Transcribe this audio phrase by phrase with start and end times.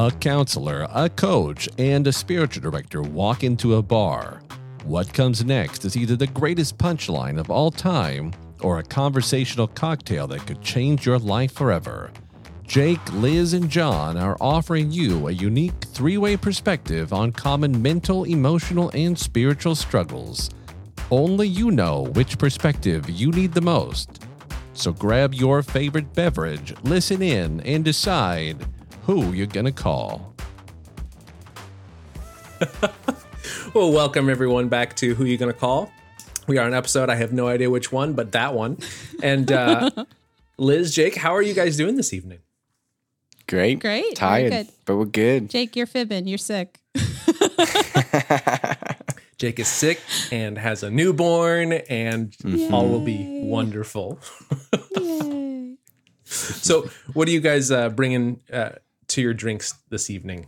[0.00, 4.40] A counselor, a coach, and a spiritual director walk into a bar.
[4.84, 8.32] What comes next is either the greatest punchline of all time
[8.62, 12.10] or a conversational cocktail that could change your life forever.
[12.66, 18.24] Jake, Liz, and John are offering you a unique three way perspective on common mental,
[18.24, 20.48] emotional, and spiritual struggles.
[21.10, 24.24] Only you know which perspective you need the most.
[24.72, 28.64] So grab your favorite beverage, listen in, and decide
[29.02, 30.34] who you're going to call.
[33.74, 35.90] well, welcome everyone back to Who You Gonna Call.
[36.46, 38.78] We are an episode, I have no idea which one, but that one.
[39.22, 39.90] And uh,
[40.58, 42.40] Liz, Jake, how are you guys doing this evening?
[43.48, 43.80] Great.
[43.80, 44.14] Great.
[44.14, 44.72] Tired, Very good.
[44.84, 45.50] but we're good.
[45.50, 46.26] Jake, you're fibbing.
[46.26, 46.78] You're sick.
[49.38, 52.36] Jake is sick and has a newborn, and
[52.70, 54.20] all will be wonderful.
[54.98, 55.76] Yay.
[56.24, 58.72] So, what are you guys uh, bringing uh,
[59.10, 60.46] to your drinks this evening?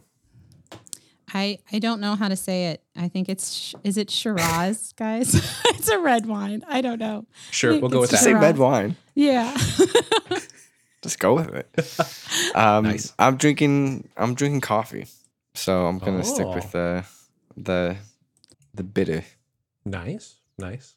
[1.35, 2.83] I I don't know how to say it.
[2.97, 5.35] I think it's is it Shiraz, guys?
[5.67, 6.63] it's a red wine.
[6.69, 7.27] I don't know.
[7.51, 8.19] Sure, we'll go with that.
[8.19, 8.97] say red wine.
[9.15, 9.57] Yeah.
[11.03, 12.55] Just go with it.
[12.57, 13.13] Um, Nice.
[13.19, 14.09] I'm drinking.
[14.17, 15.07] I'm drinking coffee,
[15.55, 16.55] so I'm gonna stick Oh.
[16.55, 17.05] with the
[17.57, 17.97] the
[18.75, 19.25] the bitter.
[19.85, 20.95] Nice, nice.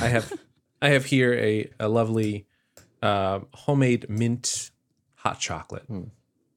[0.00, 0.32] I have,
[0.80, 2.46] I have here a a lovely
[3.02, 4.70] uh, homemade mint
[5.16, 5.84] hot chocolate,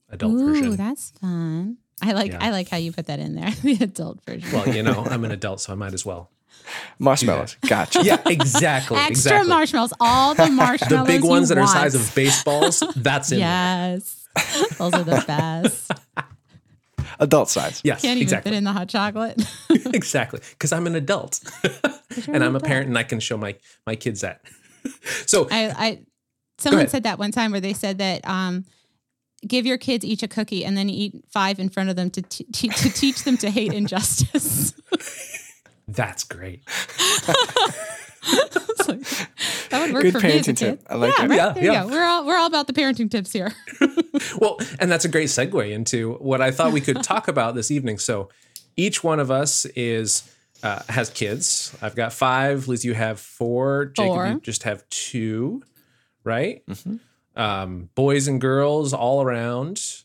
[0.09, 0.75] adult Ooh, version.
[0.75, 1.77] that's fun.
[2.01, 2.37] I like Yeah.
[2.41, 3.51] I like how you put that in there.
[3.63, 4.51] the adult version.
[4.51, 6.29] Well, you know, I'm an adult, so I might as well.
[6.99, 7.55] Marshmallows.
[7.67, 8.03] Gotcha.
[8.03, 8.97] Yeah, exactly.
[8.97, 9.49] Extra exactly.
[9.49, 9.93] marshmallows.
[9.99, 10.79] All the marshmallows.
[10.89, 11.07] the marshmallows.
[11.07, 11.71] big you ones that are want.
[11.71, 12.83] size of baseballs.
[12.95, 13.47] That's in there.
[13.47, 14.27] Yes.
[14.77, 15.91] Those are the best.
[17.19, 17.81] Adult size.
[17.83, 18.51] Yes, Can't even exactly.
[18.51, 19.41] fit in the hot chocolate.
[19.69, 20.39] exactly.
[20.51, 21.39] Because I'm an adult,
[22.27, 24.41] and I'm a parent, and I can show my my kids that.
[25.25, 25.99] so I, I
[26.59, 28.63] someone said that one time where they said that um,
[29.47, 32.21] give your kids each a cookie and then eat five in front of them to
[32.21, 34.73] t- t- to teach them to hate injustice.
[35.87, 36.61] that's great.
[38.87, 38.99] Like,
[39.69, 40.81] that would work Good for me as a parenting tip.
[40.89, 41.29] I like yeah, it.
[41.29, 41.83] right Yeah, there yeah.
[41.83, 41.95] you go.
[41.95, 43.51] We're all we're all about the parenting tips here.
[44.37, 47.71] Well, and that's a great segue into what I thought we could talk about this
[47.71, 47.99] evening.
[47.99, 48.29] So,
[48.75, 50.29] each one of us is
[50.61, 51.75] uh, has kids.
[51.81, 52.67] I've got five.
[52.67, 53.85] Liz, you have four.
[53.95, 54.27] Jacob, Four.
[54.27, 55.63] you just have two,
[56.25, 56.63] right?
[57.39, 60.03] Um, boys and girls all around.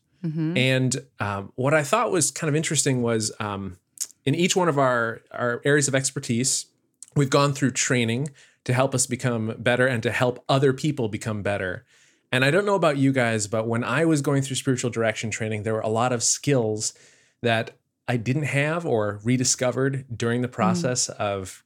[0.56, 3.76] And um, what I thought was kind of interesting was um,
[4.24, 6.66] in each one of our our areas of expertise,
[7.14, 8.28] we've gone through training
[8.64, 11.84] to help us become better and to help other people become better.
[12.32, 15.30] And I don't know about you guys, but when I was going through spiritual direction
[15.30, 16.94] training, there were a lot of skills
[17.42, 17.72] that
[18.08, 21.62] I didn't have or rediscovered during the process of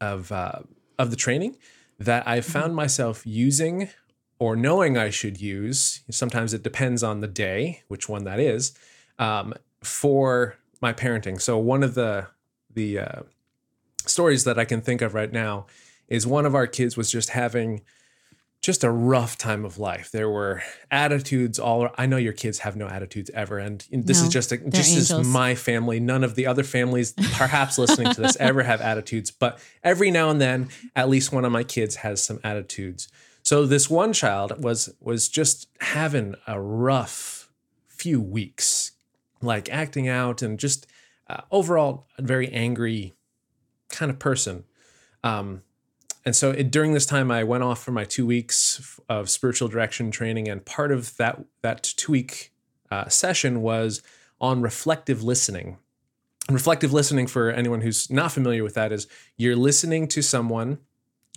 [0.00, 0.60] of uh,
[0.98, 1.56] of the training
[1.98, 3.88] that I found myself using
[4.38, 6.02] or knowing I should use.
[6.10, 8.72] Sometimes it depends on the day, which one that is,
[9.18, 11.40] um, for my parenting.
[11.40, 12.26] So one of the
[12.74, 13.22] the uh,
[14.06, 15.66] stories that I can think of right now
[16.08, 17.80] is one of our kids was just having
[18.62, 20.10] just a rough time of life.
[20.10, 21.88] There were attitudes all.
[21.96, 24.96] I know your kids have no attitudes ever, and this No, is just a, just
[24.96, 25.26] as angels.
[25.28, 26.00] my family.
[26.00, 29.30] None of the other families, perhaps listening to this, ever have attitudes.
[29.30, 33.08] But every now and then, at least one of my kids has some attitudes.
[33.46, 37.48] So this one child was was just having a rough
[37.86, 38.90] few weeks,
[39.40, 40.84] like acting out and just
[41.30, 43.14] uh, overall a very angry
[43.88, 44.64] kind of person.
[45.22, 45.62] Um,
[46.24, 49.68] and so it, during this time, I went off for my two weeks of spiritual
[49.68, 52.52] direction training, and part of that that two week
[52.90, 54.02] uh, session was
[54.40, 55.78] on reflective listening.
[56.48, 60.78] And reflective listening, for anyone who's not familiar with that, is you're listening to someone,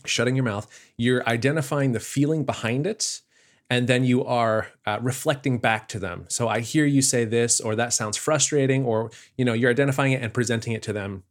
[0.06, 0.68] shutting your mouth,
[0.98, 3.22] you're identifying the feeling behind it,
[3.70, 6.26] and then you are uh, reflecting back to them.
[6.28, 10.14] So I hear you say this, or that sounds frustrating, or you know you're identifying
[10.14, 11.24] it and presenting it to them,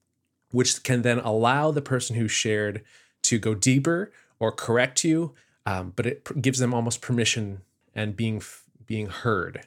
[0.53, 2.85] which can then allow the person who shared
[3.23, 5.35] to go deeper or correct you,
[5.67, 7.63] um, but it gives them almost permission
[7.95, 9.67] and being f- being heard.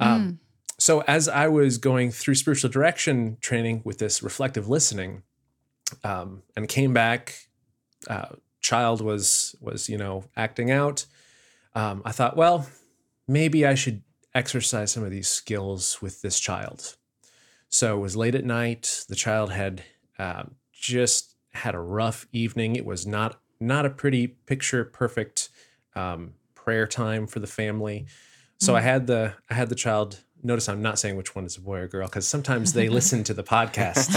[0.00, 0.38] Um,
[0.76, 5.22] So as I was going through spiritual direction training with this reflective listening,
[6.02, 7.48] um, and came back,
[8.08, 11.06] uh, child was was you know acting out.
[11.76, 12.66] Um, I thought, well,
[13.28, 14.02] maybe I should
[14.34, 16.96] exercise some of these skills with this child.
[17.68, 19.04] So it was late at night.
[19.08, 19.82] The child had
[20.18, 22.74] um, just had a rough evening.
[22.74, 25.50] It was not not a pretty picture perfect
[25.94, 28.06] um, prayer time for the family.
[28.58, 30.20] So I had the I had the child.
[30.44, 33.24] Notice I'm not saying which one is a boy or girl because sometimes they listen
[33.24, 34.12] to the podcast.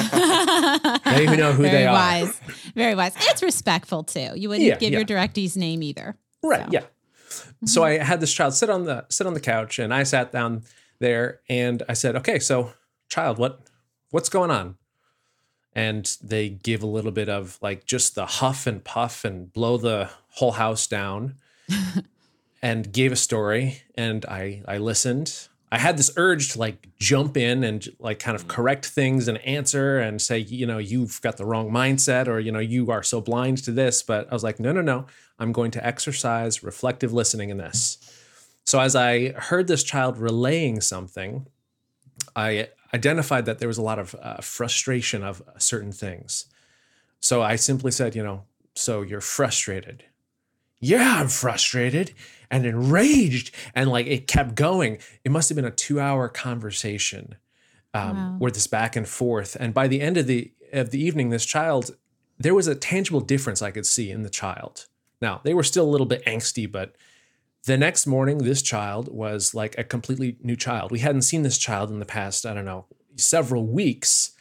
[1.07, 1.93] They even know who Very they are.
[1.93, 2.39] wise.
[2.75, 3.13] Very wise.
[3.17, 4.31] It's respectful too.
[4.35, 4.99] You wouldn't Yeah, give yeah.
[4.99, 6.17] your directee's name either.
[6.43, 6.65] Right.
[6.65, 6.69] So.
[6.71, 6.83] Yeah.
[7.65, 8.05] So I mm-hmm.
[8.05, 10.63] had this child sit on the sit on the couch, and I sat down
[10.99, 12.73] there, and I said, "Okay, so
[13.09, 13.61] child, what
[14.11, 14.75] what's going on?"
[15.73, 19.77] And they give a little bit of like just the huff and puff and blow
[19.77, 21.35] the whole house down,
[22.61, 25.47] and gave a story, and I I listened.
[25.71, 29.37] I had this urge to like jump in and like kind of correct things and
[29.39, 33.03] answer and say, you know, you've got the wrong mindset or, you know, you are
[33.03, 34.01] so blind to this.
[34.01, 35.05] But I was like, no, no, no.
[35.39, 37.97] I'm going to exercise reflective listening in this.
[38.63, 41.47] So as I heard this child relaying something,
[42.35, 46.45] I identified that there was a lot of uh, frustration of certain things.
[47.19, 48.43] So I simply said, you know,
[48.73, 50.05] so you're frustrated.
[50.79, 52.13] Yeah, I'm frustrated
[52.51, 53.53] and enraged.
[53.75, 54.99] And like it kept going.
[55.23, 57.35] It must have been a two hour conversation
[57.93, 58.35] um, Wow.
[58.39, 59.55] where this back and forth.
[59.59, 61.95] And by the end of the of the evening, this child,
[62.37, 64.85] there was a tangible difference I could see in the child.
[65.21, 66.95] Now, they were still a little bit angsty, but
[67.65, 70.91] the next morning, this child was like a completely new child.
[70.91, 72.85] We hadn't seen this child in the past, I don't know,
[73.15, 74.31] several weeks.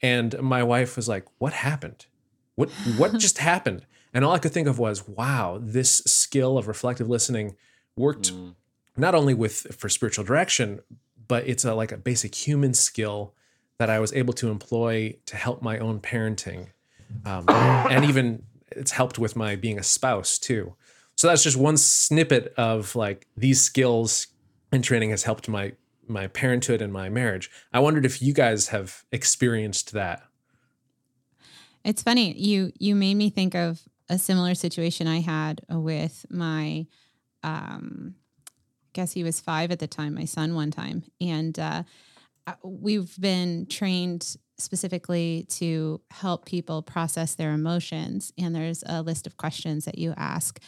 [0.00, 2.06] And my wife was like, What happened?
[2.54, 3.84] What what just happened?
[4.14, 7.56] And all I could think of was, wow, this skill of reflective listening
[7.96, 8.32] worked
[8.96, 10.80] not only with for spiritual direction,
[11.26, 13.34] but it's a like a basic human skill
[13.78, 16.68] that I was able to employ to help my own parenting.
[17.24, 20.74] Um, and even it's helped with my being a spouse too.
[21.16, 24.28] So that's just one snippet of like these skills
[24.72, 25.72] and training has helped my
[26.06, 27.50] my parenthood and my marriage.
[27.72, 30.22] I wondered if you guys have experienced that.
[31.84, 36.86] It's funny you you made me think of a similar situation I had with my
[37.42, 38.14] um
[38.46, 41.04] I guess he was 5 at the time, my son one time.
[41.20, 41.82] And uh
[42.46, 49.26] uh, we've been trained specifically to help people process their emotions and there's a list
[49.26, 50.58] of questions that you ask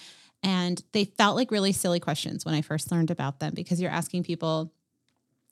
[0.42, 3.90] and they felt like really silly questions when I first learned about them because you're
[3.90, 4.72] asking people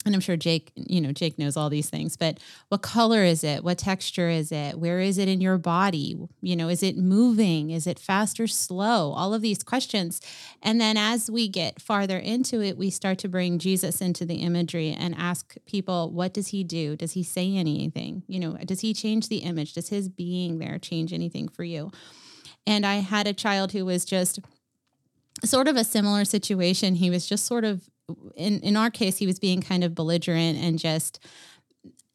[0.05, 3.43] and I'm sure Jake, you know, Jake knows all these things, but what color is
[3.43, 3.65] it?
[3.65, 4.79] What texture is it?
[4.79, 6.15] Where is it in your body?
[6.41, 7.71] You know, is it moving?
[7.71, 9.11] Is it fast or slow?
[9.11, 10.21] All of these questions.
[10.63, 14.35] And then as we get farther into it, we start to bring Jesus into the
[14.35, 16.95] imagery and ask people, what does he do?
[16.95, 18.23] Does he say anything?
[18.27, 19.73] You know, does he change the image?
[19.73, 21.91] Does his being there change anything for you?
[22.65, 24.39] And I had a child who was just
[25.43, 26.95] sort of a similar situation.
[26.95, 27.89] He was just sort of
[28.35, 31.19] in in our case, he was being kind of belligerent and just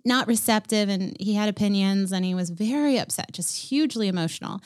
[0.04, 4.60] not receptive and he had opinions and he was very upset, just hugely emotional.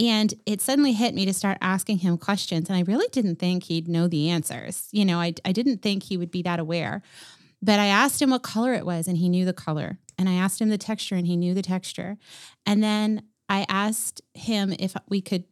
[0.00, 2.68] And it suddenly hit me to start asking him questions.
[2.68, 4.88] And I really didn't think he'd know the answers.
[4.92, 7.02] You know, I, I didn't think he would be that aware.
[7.62, 9.98] But I asked him what color it was and he knew the color.
[10.18, 12.16] And I asked him the texture and he knew the texture.
[12.64, 15.44] And then I asked him if we could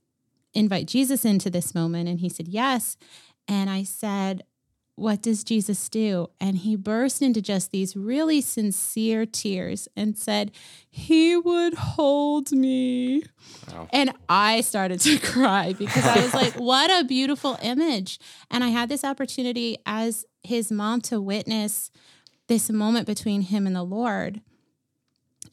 [0.54, 2.08] invite Jesus into this moment.
[2.08, 2.96] And he said, yes.
[3.46, 4.42] And I said,
[4.98, 6.28] what does Jesus do?
[6.40, 10.50] And he burst into just these really sincere tears and said,
[10.90, 13.22] He would hold me.
[13.72, 13.88] Wow.
[13.92, 18.18] And I started to cry because I was like, What a beautiful image.
[18.50, 21.90] And I had this opportunity as his mom to witness
[22.48, 24.40] this moment between him and the Lord.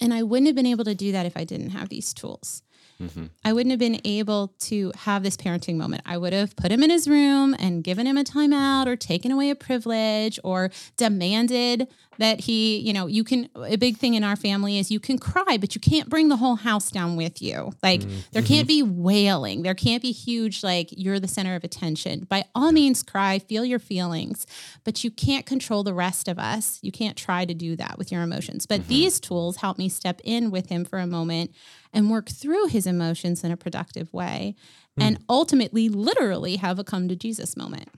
[0.01, 2.63] And I wouldn't have been able to do that if I didn't have these tools.
[3.01, 3.29] Mhm.
[3.43, 6.03] I wouldn't have been able to have this parenting moment.
[6.05, 9.31] I would have put him in his room and given him a timeout or taken
[9.31, 14.23] away a privilege or demanded that he, you know, you can, a big thing in
[14.23, 17.41] our family is you can cry, but you can't bring the whole house down with
[17.41, 17.73] you.
[17.83, 19.63] Like there can't be wailing.
[19.63, 22.25] There can't be huge, like you're the center of attention.
[22.29, 24.47] By all means, cry, feel your feelings,
[24.85, 26.79] but you can't control the rest of us.
[26.81, 28.65] You can't try to do that with your emotions.
[28.65, 31.51] But these tools help me step in with him for a moment
[31.95, 34.55] and work through his emotions in a productive way
[34.95, 35.01] hmm.
[35.01, 37.89] and ultimately literally have a come to Jesus moment,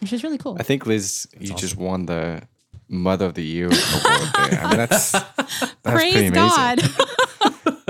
[0.00, 0.56] which is really cool.
[0.58, 2.42] I think Liz, you just won the
[2.88, 4.60] Mother of the Year award there.
[4.60, 6.32] I mean, that's that's pretty Praise amazing.
[6.32, 6.80] God.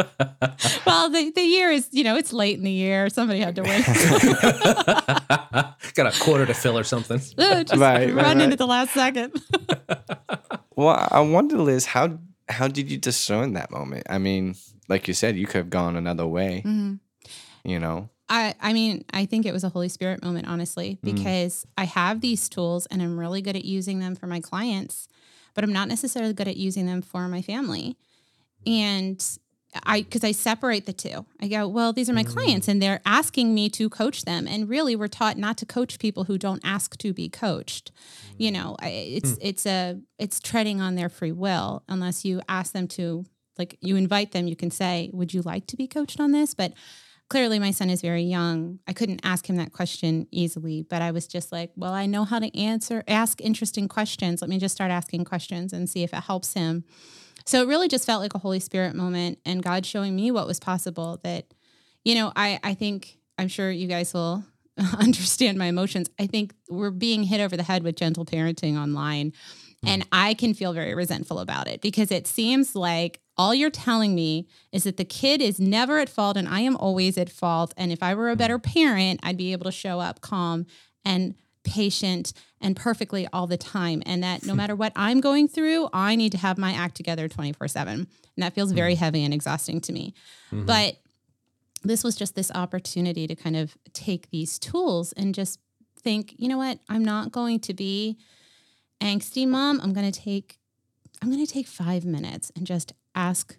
[0.86, 3.10] well, the, the year is, you know, it's late in the year.
[3.10, 3.82] Somebody had to win.
[5.94, 7.20] Got a quarter to fill or something.
[7.38, 8.58] Ugh, Just Right, right, run into right.
[8.58, 9.40] the last second.
[10.76, 14.06] Well, I wonder, Liz, how how did you discern that moment?
[14.08, 14.54] I mean,
[14.90, 16.62] like you said, you could have gone another way.
[16.66, 16.98] Mhm.
[17.64, 21.14] You know, I, I mean, I think it was a Holy Spirit moment, honestly, mm.
[21.14, 25.08] because I have these tools and I'm really good at using them for my clients,
[25.52, 27.96] but I'm not necessarily good at using them for my family.
[28.64, 29.22] And
[29.84, 32.32] I, because I separate the two, I go, well, these are my mm.
[32.32, 34.46] clients and they're asking me to coach them.
[34.46, 37.90] And really, we're taught not to coach people who don't ask to be coached.
[38.38, 39.38] You know, it's, mm.
[39.40, 43.24] it's a, it's treading on their free will unless you ask them to,
[43.60, 46.54] like, you invite them, you can say, would you like to be coached on this?
[46.54, 46.72] But
[47.30, 48.80] clearly my son is very young.
[48.88, 52.24] I couldn't ask him that question easily, but I was just like, well, I know
[52.24, 54.42] how to answer, ask interesting questions.
[54.42, 56.84] Let me just start asking questions and see if it helps him.
[57.46, 60.46] So it really just felt like a Holy Spirit moment and God showing me what
[60.46, 61.46] was possible that,
[62.04, 64.44] you know, I, I think, I'm sure you guys will
[64.98, 66.10] understand my emotions.
[66.18, 69.32] I think we're being hit over the head with gentle parenting online.
[69.82, 69.88] Hmm.
[69.88, 74.14] And I can feel very resentful about it because it seems like all you're telling
[74.14, 77.72] me is that the kid is never at fault and I am always at fault.
[77.74, 78.70] And if I were a better mm-hmm.
[78.70, 80.66] parent, I'd be able to show up calm
[81.06, 84.02] and patient and perfectly all the time.
[84.04, 84.58] And that no hmm.
[84.58, 87.94] matter what I'm going through, I need to have my act together 24 7.
[87.94, 89.00] And that feels very hmm.
[89.00, 90.12] heavy and exhausting to me.
[90.52, 90.66] Mm-hmm.
[90.66, 90.96] But
[91.82, 95.60] this was just this opportunity to kind of take these tools and just
[95.98, 96.78] think, you know what?
[96.90, 98.18] I'm not going to be
[99.00, 99.80] angsty mom.
[99.80, 100.59] I'm going to take
[101.22, 103.58] I'm going to take 5 minutes and just ask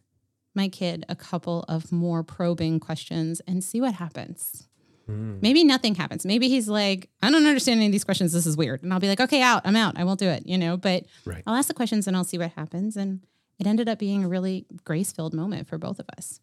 [0.55, 4.67] my kid a couple of more probing questions and see what happens.
[5.05, 5.39] Hmm.
[5.41, 6.25] Maybe nothing happens.
[6.25, 8.33] Maybe he's like, I don't understand any of these questions.
[8.33, 8.83] This is weird.
[8.83, 9.61] And I'll be like, okay, out.
[9.65, 9.97] I'm out.
[9.97, 11.43] I won't do it, you know, but Right.
[11.47, 12.97] I'll ask the questions and I'll see what happens.
[12.97, 13.21] And
[13.59, 16.39] it ended up being a really grace filled moment for both of us.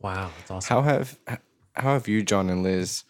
[0.00, 0.74] Wow, that's awesome.
[0.76, 1.18] How have
[1.74, 3.04] how have you, John and Liz,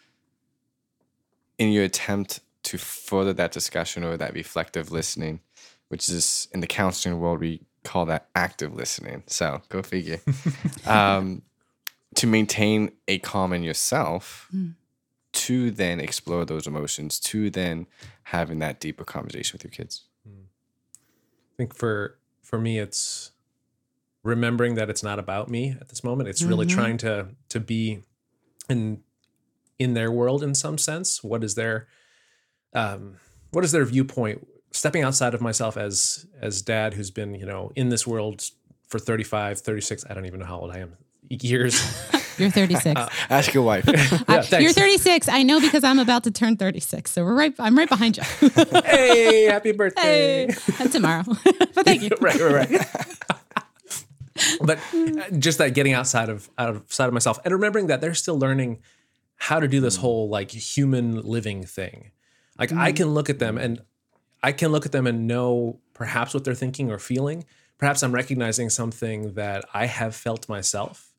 [1.57, 5.41] in your attempt to further that discussion or that reflective listening,
[5.89, 9.23] which is in the counseling world we call that active listening.
[9.27, 10.19] So go figure.
[10.85, 11.43] um,
[12.15, 14.49] to maintain a calm in yourself,
[15.33, 17.87] to then explore those emotions, to then
[18.23, 20.03] having that deeper conversation with your kids.
[20.27, 23.31] I think for for me it's
[24.23, 26.27] remembering that it's not about me at this moment.
[26.27, 28.03] It's really trying to to be
[28.67, 29.03] in
[29.79, 31.23] in their world in some sense.
[31.23, 31.87] What is their
[32.73, 33.17] um
[33.51, 34.47] what is their viewpoint?
[34.75, 38.43] Stepping outside of myself as as dad who's been, you know, in this world
[38.89, 40.97] for 35, 36, I don't even know how old I am.
[41.29, 41.81] Years.
[42.37, 42.85] You're 36.
[42.99, 43.85] Uh, Ask your wife.
[44.29, 45.29] yeah, You're 36.
[45.29, 47.09] I know because I'm about to turn 36.
[47.09, 47.53] So we're right.
[47.57, 48.23] I'm right behind you.
[48.83, 50.47] hey, happy birthday.
[50.47, 51.23] hey, that's tomorrow.
[51.25, 52.09] but thank you.
[52.19, 52.87] right, right, right.
[54.61, 58.37] but uh, just that getting outside of outside of myself and remembering that they're still
[58.37, 58.79] learning
[59.37, 60.01] how to do this mm.
[60.01, 62.11] whole like human living thing.
[62.59, 62.97] Like I mm.
[62.97, 63.81] can look at them and
[64.45, 67.45] I can look at them and know perhaps what they're thinking or feeling.
[67.79, 71.15] Perhaps I'm recognizing something that I have felt myself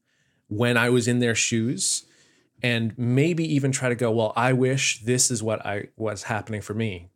[0.46, 2.04] when I was in their shoes
[2.62, 6.60] and maybe even try to go, well, I wish this is what I was happening
[6.60, 7.08] for me.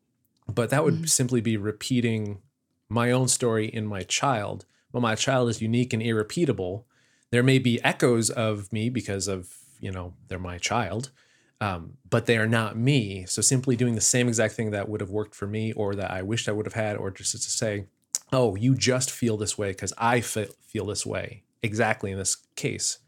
[0.53, 1.05] But that would mm-hmm.
[1.05, 2.41] simply be repeating
[2.89, 4.67] my own story in my child.
[4.91, 6.89] Well, my child is unique and irrepeatable.
[7.31, 11.13] There may be echoes of me because of, you know, they're my child,
[11.61, 13.27] um, but they are not me.
[13.27, 16.11] So simply doing the same exact thing that would have worked for me or that
[16.11, 17.87] I wished I would have had, or just to say,
[18.33, 22.99] oh, you just feel this way because I feel this way exactly in this case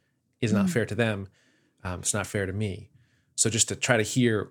[0.40, 1.28] is not fair to them.
[1.84, 2.90] Um, it's not fair to me.
[3.36, 4.50] So just to try to hear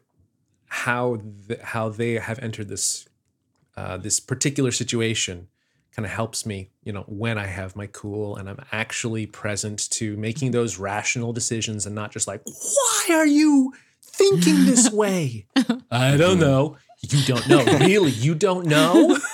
[0.67, 3.07] how th- how they have entered this
[3.75, 5.47] uh, this particular situation
[5.95, 9.89] kind of helps me, you know, when I have my cool and I'm actually present
[9.91, 15.45] to making those rational decisions and not just like, why are you thinking this way?
[15.91, 16.77] I don't know.
[17.01, 17.65] You don't know.
[17.79, 18.11] Really?
[18.11, 19.17] You don't know?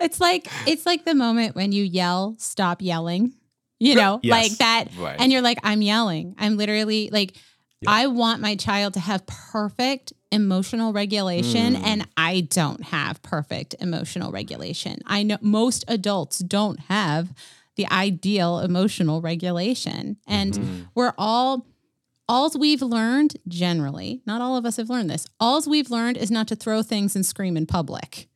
[0.00, 3.32] It's like it's like the moment when you yell, "Stop yelling."
[3.80, 4.30] You know, Yes.
[4.30, 5.16] like that, Right.
[5.18, 7.36] and you're like, "I'm yelling." I'm literally like,
[7.86, 11.84] I want my child to have perfect emotional regulation, hmm.
[11.84, 15.00] and I don't have perfect emotional regulation.
[15.06, 17.32] I know most adults don't have
[17.76, 20.82] the ideal emotional regulation, and mm-hmm.
[20.94, 21.66] we're all
[22.28, 25.26] Alls we've learned generally, not all of us have learned this.
[25.38, 28.28] Alls we've learned is not to throw things and scream in public.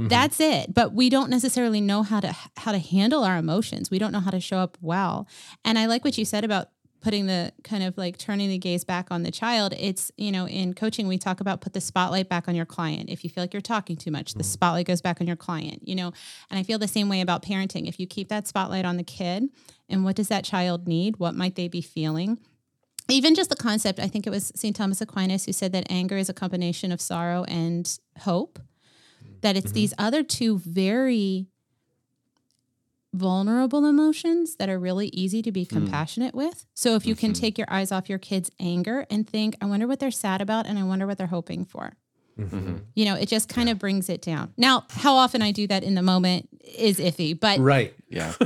[0.00, 0.08] Mm-hmm.
[0.08, 0.74] That's it.
[0.74, 3.90] But we don't necessarily know how to how to handle our emotions.
[3.90, 5.26] We don't know how to show up well.
[5.64, 6.68] And I like what you said about
[7.00, 9.74] putting the kind of like turning the gaze back on the child.
[9.78, 13.10] It's, you know, in coaching we talk about put the spotlight back on your client.
[13.10, 14.50] If you feel like you're talking too much, the mm-hmm.
[14.50, 16.12] spotlight goes back on your client, you know.
[16.50, 17.86] And I feel the same way about parenting.
[17.88, 19.44] If you keep that spotlight on the kid
[19.88, 21.18] and what does that child need?
[21.18, 22.38] What might they be feeling?
[23.08, 24.74] Even just the concept, I think it was St.
[24.74, 28.58] Thomas Aquinas who said that anger is a combination of sorrow and hope.
[29.42, 29.74] That it's mm-hmm.
[29.74, 31.48] these other two very
[33.16, 35.70] vulnerable emotions that are really easy to be mm.
[35.70, 36.66] compassionate with.
[36.74, 37.40] So if you can mm-hmm.
[37.40, 40.66] take your eyes off your kids' anger and think, I wonder what they're sad about
[40.66, 41.96] and I wonder what they're hoping for.
[42.38, 42.76] Mm-hmm.
[42.94, 44.52] You know, it just kind of brings it down.
[44.58, 47.94] Now, how often I do that in the moment is iffy, but right.
[48.08, 48.32] Yeah.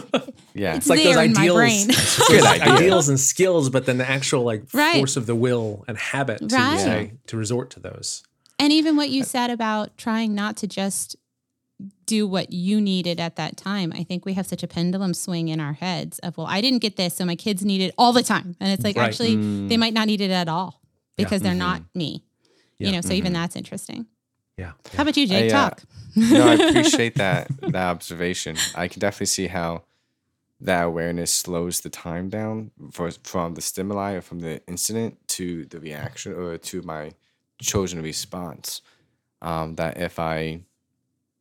[0.52, 0.74] Yeah.
[0.74, 1.86] It's It's like those there in my ideals, brain.
[2.28, 4.96] those ideals and skills, but then the actual like Right.
[4.96, 6.80] force of the will and habit to Right.
[6.80, 8.24] say to resort to those.
[8.58, 11.16] And even what you said about trying not to just
[12.06, 13.92] do what you needed at that time.
[13.94, 16.80] I think we have such a pendulum swing in our heads of, well, I didn't
[16.80, 18.56] get this, so my kids need it all the time.
[18.60, 19.06] And it's like, Right.
[19.06, 19.78] actually, they mm.
[19.78, 20.80] might not need it at all
[21.16, 21.24] Yeah.
[21.24, 21.98] because they're not mm-hmm.
[21.98, 22.24] me.
[22.78, 22.88] Yeah.
[22.88, 23.42] You know, so even mm-hmm.
[23.42, 24.06] that's interesting.
[24.60, 24.72] Yeah.
[24.94, 25.54] How about you, Jake?
[25.54, 25.82] I, uh, Talk.
[26.14, 28.56] no, I appreciate that that observation.
[28.74, 29.84] I can definitely see how
[30.60, 35.64] that awareness slows the time down for, from the stimuli or from the incident to
[35.64, 37.12] the reaction or to my
[37.58, 38.82] chosen response.
[39.40, 40.60] Um, that if I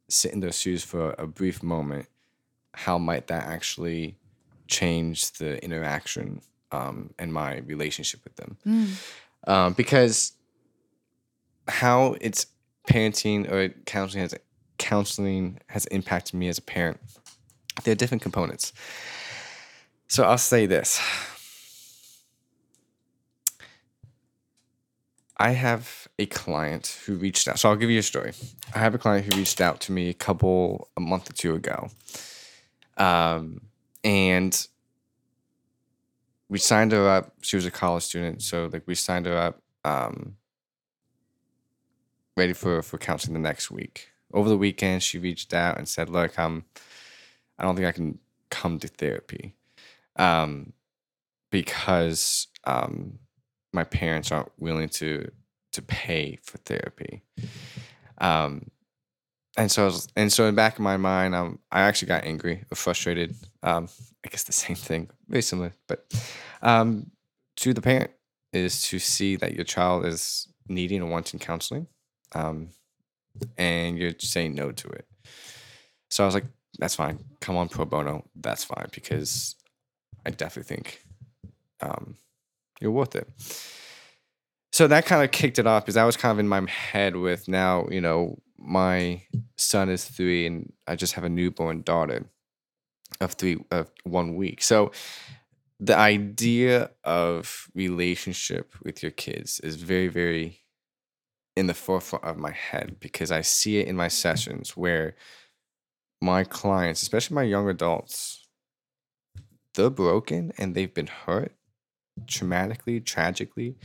[0.08, 2.08] sit in those shoes for a brief moment,
[2.74, 4.16] how might that actually
[4.68, 8.58] change the interaction um, and my relationship with them?
[9.46, 10.32] Um, because
[11.68, 12.46] how it's
[12.90, 14.36] parenting or counseling has
[14.78, 17.00] counseling has impacted me as a parent.
[17.84, 18.74] There are different components.
[20.08, 21.00] So I'll say this.
[25.38, 27.60] I have a client who reached out.
[27.60, 28.34] So I'll give you a story.
[28.76, 31.54] I have a client who reached out to me a couple a month or two
[31.56, 31.90] ago.
[32.98, 33.62] Um,
[34.04, 34.68] and
[36.50, 37.34] we signed her up.
[37.42, 40.36] She was a college student, so like we signed her up um
[42.40, 44.10] ready for for counseling the next week.
[44.34, 46.66] Over the weekend, she reached out and said, "Look, I'm,
[47.60, 48.20] I don't think I can
[48.50, 49.56] come to therapy,
[50.16, 50.74] um,
[51.52, 53.20] because um,
[53.74, 55.30] my parents aren't willing to
[55.74, 57.22] to pay for therapy."
[58.20, 58.72] Um,
[59.58, 62.24] and so, was, and so in the back of my mind, um, I actually got
[62.24, 63.36] angry or frustrated.
[63.62, 63.90] Um,
[64.26, 66.06] I guess the same thing, very similar, but
[66.62, 67.12] um,
[67.58, 68.12] to the parent
[68.54, 71.88] is to see that your child is needing and wanting counseling
[72.34, 72.70] um,
[73.58, 75.08] and you're saying no to it.
[76.10, 76.46] So I was like,
[76.78, 77.20] that's fine.
[77.42, 78.26] Come on, pro bono.
[78.36, 79.56] That's fine because
[80.26, 81.04] I definitely think
[81.82, 82.18] um,
[82.80, 83.28] you're worth it.
[84.72, 87.16] So that kind of kicked it off because I was kind of in my head
[87.16, 89.24] with now, you know, my
[89.58, 92.26] son is three and I just have a newborn daughter
[93.20, 94.62] of three of one week.
[94.62, 94.92] So
[95.80, 100.60] the idea of relationship with your kids is very, very
[101.60, 105.16] in the forefront of my head because I see it in my sessions where
[106.22, 108.48] my clients, especially my young adults,
[109.74, 111.54] they're broken and they've been hurt
[112.26, 113.76] traumatically, tragically,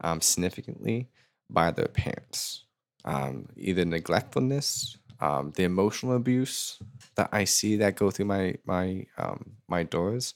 [0.00, 1.10] um, significantly
[1.50, 2.64] by their parents.
[3.04, 6.78] Um, either neglectfulness, um, the emotional abuse
[7.16, 10.34] that I see that go through my my um, my doors,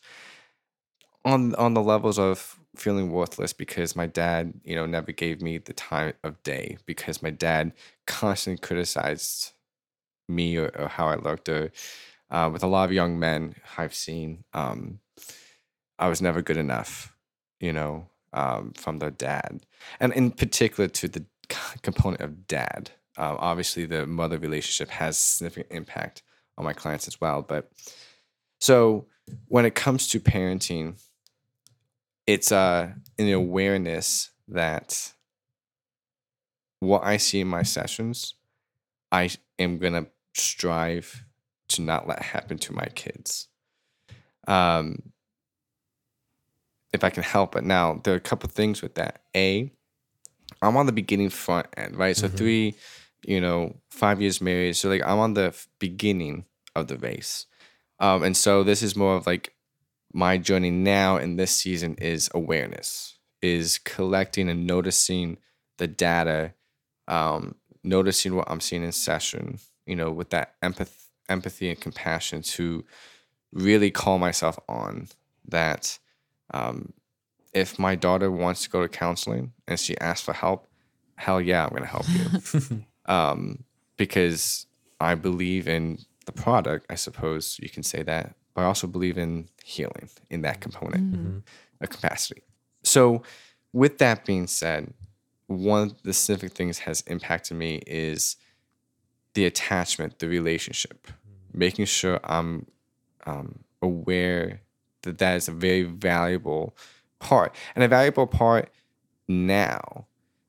[1.24, 5.58] on on the levels of feeling worthless because my dad, you know, never gave me
[5.58, 7.72] the time of day because my dad
[8.06, 9.52] constantly criticized
[10.28, 11.72] me or, or how I looked or
[12.30, 15.00] uh, with a lot of young men I've seen, um,
[15.98, 17.14] I was never good enough,
[17.60, 19.60] you know, um, from their dad.
[20.00, 21.24] And in particular to the
[21.82, 22.90] component of dad.
[23.16, 26.22] Uh, obviously, the mother relationship has significant impact
[26.58, 27.42] on my clients as well.
[27.42, 27.70] But
[28.60, 29.06] so
[29.46, 31.00] when it comes to parenting,
[32.26, 35.12] it's uh, an awareness that
[36.80, 38.34] what I see in my sessions,
[39.10, 41.24] I am gonna strive
[41.68, 43.48] to not let happen to my kids.
[44.46, 45.12] Um,
[46.92, 47.64] if I can help it.
[47.64, 49.22] Now, there are a couple things with that.
[49.36, 49.72] A,
[50.62, 52.16] I'm on the beginning front end, right?
[52.16, 52.36] So Mhm.
[52.36, 52.74] three,
[53.26, 54.76] you know, five years married.
[54.76, 56.44] So like I'm on the beginning
[56.76, 57.46] of the race.
[57.98, 59.53] Um, and so this is more of like
[60.14, 65.38] my journey now in this season is awareness, is collecting and noticing
[65.76, 66.54] the data,
[67.08, 72.42] um, noticing what I'm seeing in session, you know, with that empath- empathy and compassion
[72.42, 72.84] to
[73.52, 75.08] really call myself on
[75.48, 75.98] that
[76.52, 76.92] um,
[77.52, 80.68] if my daughter wants to go to counseling and she asks for help,
[81.16, 82.84] hell yeah, I'm going to help you.
[83.12, 83.64] um,
[83.96, 84.66] because
[85.00, 89.18] I believe in the product, I suppose you can say that, but I also believe
[89.18, 91.44] in healing in that component
[91.80, 92.42] a capacity.
[92.82, 93.22] So,
[93.72, 94.92] with that being said,
[95.46, 98.36] one of the specific things has impacted me is
[99.34, 101.08] the attachment, the relationship,
[101.52, 102.66] making sure I'm
[103.26, 104.60] um, aware
[105.02, 106.76] that that is a very valuable
[107.18, 107.54] part.
[107.74, 108.70] And a valuable part
[109.28, 110.06] now.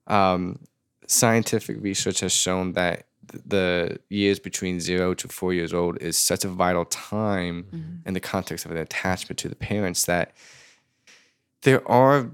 [0.08, 0.60] Um,
[1.08, 6.18] scientific research has shown that th- the years between zero to four years old is
[6.18, 7.66] such a vital time
[8.06, 10.34] in the context of an attachment to the parents that
[11.64, 12.32] there are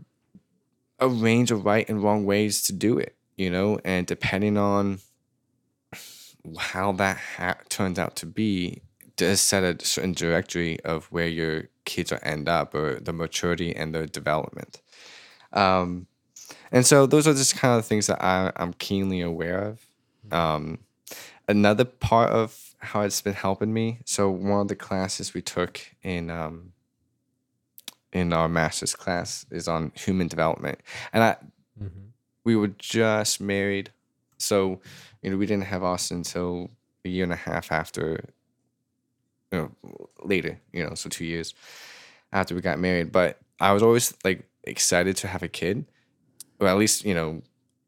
[1.00, 5.00] a range of right and wrong ways to do it, you know, and depending on
[6.60, 8.82] how that ha- turns out to be,
[9.16, 13.76] does set a certain directory of where your kids will end up or the maturity
[13.76, 14.82] and their development.
[15.54, 16.08] Um,
[16.72, 19.86] and so those are just kind of things that I, I'm keenly aware of.
[20.32, 20.80] Um,
[21.48, 24.00] another part of how it's been helping me.
[24.06, 26.74] So one of the classes we took in um,
[28.14, 30.80] in our master's class is on human development,
[31.14, 31.38] and I
[31.82, 32.12] Mhm.
[32.44, 33.92] we were just married,
[34.38, 34.82] so
[35.22, 36.72] you know we didn't have Austin until
[37.06, 38.30] a year and a half after,
[39.52, 39.72] you know,
[40.24, 41.54] later, you know, so two years
[42.32, 43.12] after we got married.
[43.12, 45.86] But I was always like excited to have a kid,
[46.60, 47.42] or at least you know,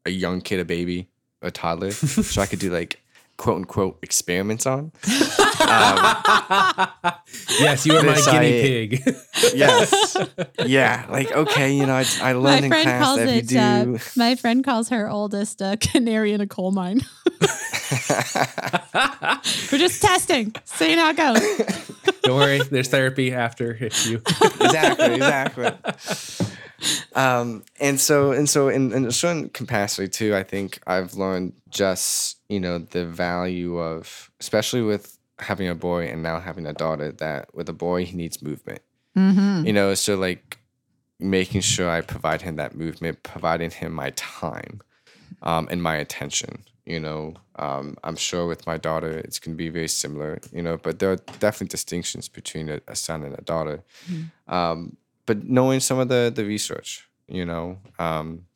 [0.06, 1.08] a young kid, a baby,
[1.44, 3.00] a toddler, so I could do like
[3.36, 4.92] quote unquote experiments on.
[5.06, 5.98] Um,
[7.58, 9.02] yes, you are my guinea I- pig.
[9.54, 10.16] yes,
[10.64, 13.58] yeah, like okay, you know, I, I My learned in class calls that if you
[13.58, 13.84] it.
[13.84, 13.94] do.
[13.96, 17.00] Uh, my friend calls her oldest a canary in a coal mine.
[19.72, 21.92] We're just testing, seeing how it goes.
[22.22, 24.16] Don't worry, there's therapy after if you.
[24.60, 25.70] exactly, exactly.
[27.14, 31.54] Um, and so and so in, in a certain capacity too, I think I've learned
[31.70, 36.72] just you know the value of, especially with having a boy and now having a
[36.72, 38.82] daughter, that with a boy he needs movement.
[39.16, 39.66] Mm-hmm.
[39.66, 40.58] You know, so like
[41.20, 44.80] making sure I provide him that movement, providing him my time,
[45.42, 46.64] um, and my attention.
[46.84, 50.38] You know, um, I'm sure with my daughter it's going to be very similar.
[50.52, 53.82] You know, but there are definitely distinctions between a, a son and a daughter.
[54.48, 58.46] Um, but knowing some of the the research, you know, um,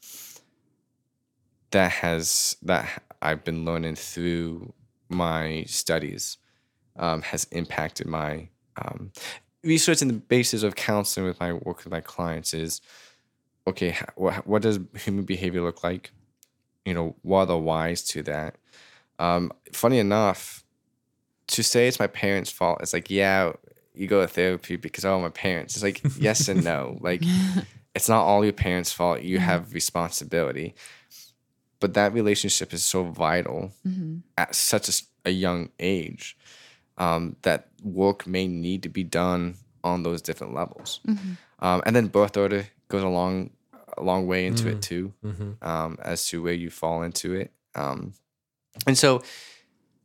[1.70, 4.72] that has that I've been learning through
[5.08, 6.38] my studies
[6.96, 9.12] um, has impacted my um,
[9.62, 12.80] research and the basis of counseling with my work with my clients is
[13.66, 16.10] okay what, what does human behavior look like
[16.84, 18.56] you know what are the whys to that
[19.18, 20.64] um, funny enough
[21.48, 23.52] to say it's my parents fault it's like yeah
[23.94, 27.22] you go to therapy because oh my parents it's like yes and no like
[27.94, 30.74] it's not all your parents fault you have responsibility
[31.80, 34.18] but that relationship is so vital Mm-hmm.
[34.36, 36.36] at such a young age
[36.98, 39.54] um, that work may need to be done
[39.84, 41.00] on those different levels.
[41.06, 41.32] Mm-hmm.
[41.64, 43.50] Um, and then birth order goes a long,
[43.96, 45.12] a long way into it too,
[45.62, 47.52] um, as to where you fall into it.
[47.76, 48.14] Um,
[48.86, 49.22] and so,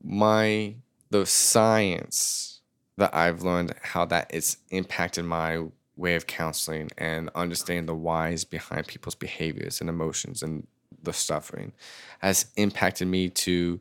[0.03, 0.75] my
[1.09, 2.61] the science
[2.97, 8.43] that I've learned how that it's impacted my way of counseling and understanding the whys
[8.43, 10.67] behind people's behaviors and emotions and
[11.03, 11.73] the suffering
[12.19, 13.79] has impacted me to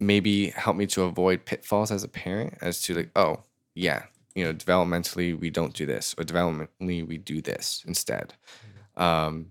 [0.00, 3.42] maybe help me to avoid pitfalls as a parent as to like oh
[3.74, 8.34] yeah you know developmentally we don't do this or developmentally we do this instead
[8.96, 9.46] um,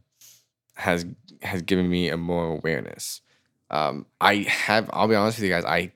[0.76, 1.06] has
[1.42, 3.22] has given me a more awareness
[3.74, 4.36] um, i
[4.68, 5.92] have i'll be honest with you guys i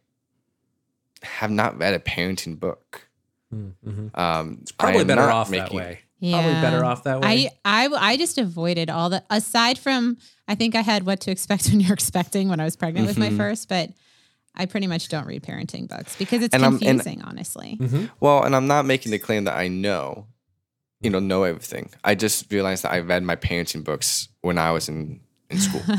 [1.24, 3.08] have not read a parenting book
[3.54, 4.18] Mhm.
[4.18, 6.00] um, It's probably better not off that making- way.
[6.20, 7.50] Probably better off that way.
[7.64, 10.18] I, I I just avoided all the aside from
[10.50, 13.18] I think I had what to expect when you're expecting when I was pregnant with
[13.18, 13.38] my Mhm.
[13.38, 13.92] first, but
[14.54, 17.78] I pretty much don't read parenting books because it's And I'm- and- confusing, honestly.
[17.80, 18.10] Mhm.
[18.20, 20.26] Well, and I'm not making the claim that I know,
[21.00, 21.92] you know, know everything.
[22.04, 25.82] I just realized that I read my parenting books when I was in in school.
[25.88, 25.94] You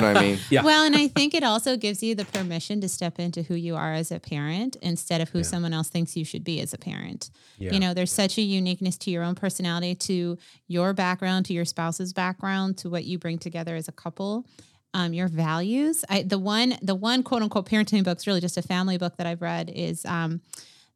[0.00, 0.38] know what I mean?
[0.50, 0.62] Yeah.
[0.62, 3.76] Well, and I think it also gives you the permission to step into who you
[3.76, 5.44] are as a parent instead of who Yeah.
[5.44, 7.30] someone else thinks you should be as a parent.
[7.58, 7.72] Yeah.
[7.72, 11.64] You know, there's such a uniqueness to your own personality, to your background, to your
[11.64, 14.46] spouse's background, to what you bring together as a couple.
[14.92, 16.04] Um, your values.
[16.08, 19.16] I the one the one quote unquote parenting book is really just a family book
[19.18, 20.40] that I've read is um,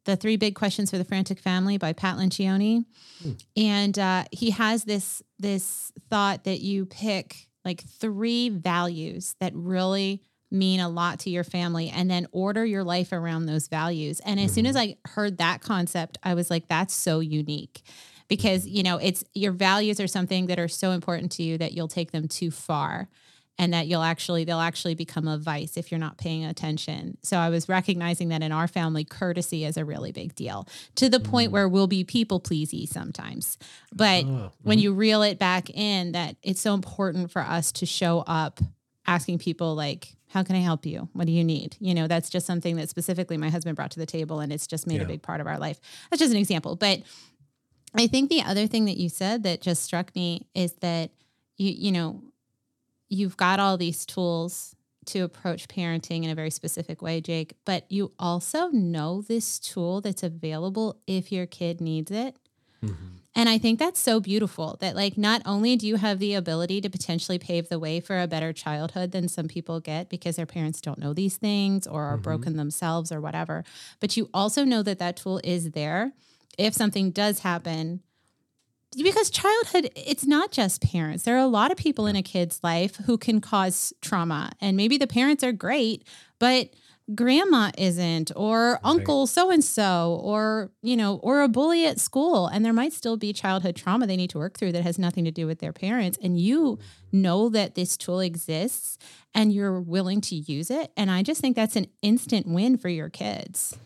[0.04, 2.84] the three big questions for the frantic family by Pat Lencioni,
[3.56, 10.22] and uh, he has this this thought that you pick like three values that really
[10.50, 14.20] mean a lot to your family and then order your life around those values.
[14.20, 14.92] And as soon as mm-hmm.
[15.06, 17.82] I heard that concept, I was like, that's so unique.
[18.28, 18.76] Because, mm-hmm.
[18.76, 21.88] you know, it's your values are something that are so important to you that you'll
[21.88, 23.08] take them too far
[23.58, 27.16] and that you'll actually, they'll actually become a vice if you're not paying attention.
[27.22, 31.08] So I was recognizing that in our family, courtesy is a really big deal to
[31.08, 31.52] the point mm.
[31.52, 33.58] where we'll be people pleasy sometimes.
[33.92, 34.82] But Oh, when mm-hmm.
[34.82, 38.60] you reel it back in that it's so important for us to show up
[39.06, 42.30] asking people like how can i help you what do you need you know that's
[42.30, 45.02] just something that specifically my husband brought to the table and it's just made Yeah.
[45.02, 45.78] a big part of our life
[46.10, 47.02] that's just an example but
[47.94, 51.10] i think the other thing that you said that just struck me is that
[51.56, 52.22] you you know
[53.08, 54.74] you've got all these tools
[55.06, 60.00] to approach parenting in a very specific way jake but you also know this tool
[60.00, 62.36] that's available if your kid needs it
[62.82, 63.24] Mhm.
[63.36, 66.80] and I think that's so beautiful that, like, not only do you have the ability
[66.82, 70.46] to potentially pave the way for a better childhood than some people get because their
[70.46, 72.22] parents don't know these things or are Mhm.
[72.22, 73.64] broken themselves or whatever,
[74.00, 76.12] but you also know that that tool is there
[76.58, 78.02] if something does happen.
[79.02, 81.24] Because childhood, it's not just parents.
[81.24, 84.52] There are a lot of people in a kid's life who can cause trauma.
[84.60, 86.06] And maybe the parents are great,
[86.38, 86.70] but
[87.14, 92.46] grandma isn't or uncle so and so or you know or a bully at school
[92.46, 95.22] and there might still be childhood trauma they need to work through that has nothing
[95.22, 96.78] to do with their parents and you
[97.12, 98.96] know that this tool exists
[99.34, 102.88] and you're willing to use it and i just think that's an instant win for
[102.88, 103.76] your kids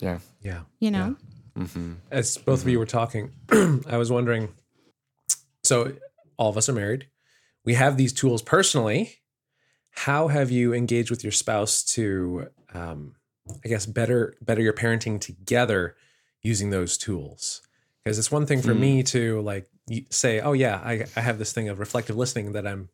[0.00, 0.20] Yeah.
[0.40, 0.60] Yeah.
[0.80, 1.16] you know
[2.10, 4.48] As both of you were talking, I was wondering.
[5.64, 5.92] So,
[6.36, 7.08] all of us are married.
[7.64, 9.18] We have these tools personally.
[9.90, 13.14] How have you engaged with your spouse to, um,
[13.64, 15.94] I guess, better better your parenting together
[16.42, 17.60] using those tools?
[18.02, 19.68] Because it's one thing for me to like
[20.10, 22.88] say, "Oh yeah, I, I have this thing of reflective listening that I'm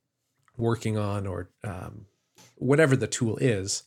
[0.57, 2.07] working on," or um,
[2.57, 3.85] whatever the tool is.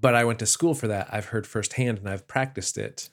[0.00, 1.08] But I went to school for that.
[1.10, 3.08] I've heard firsthand and I've practiced it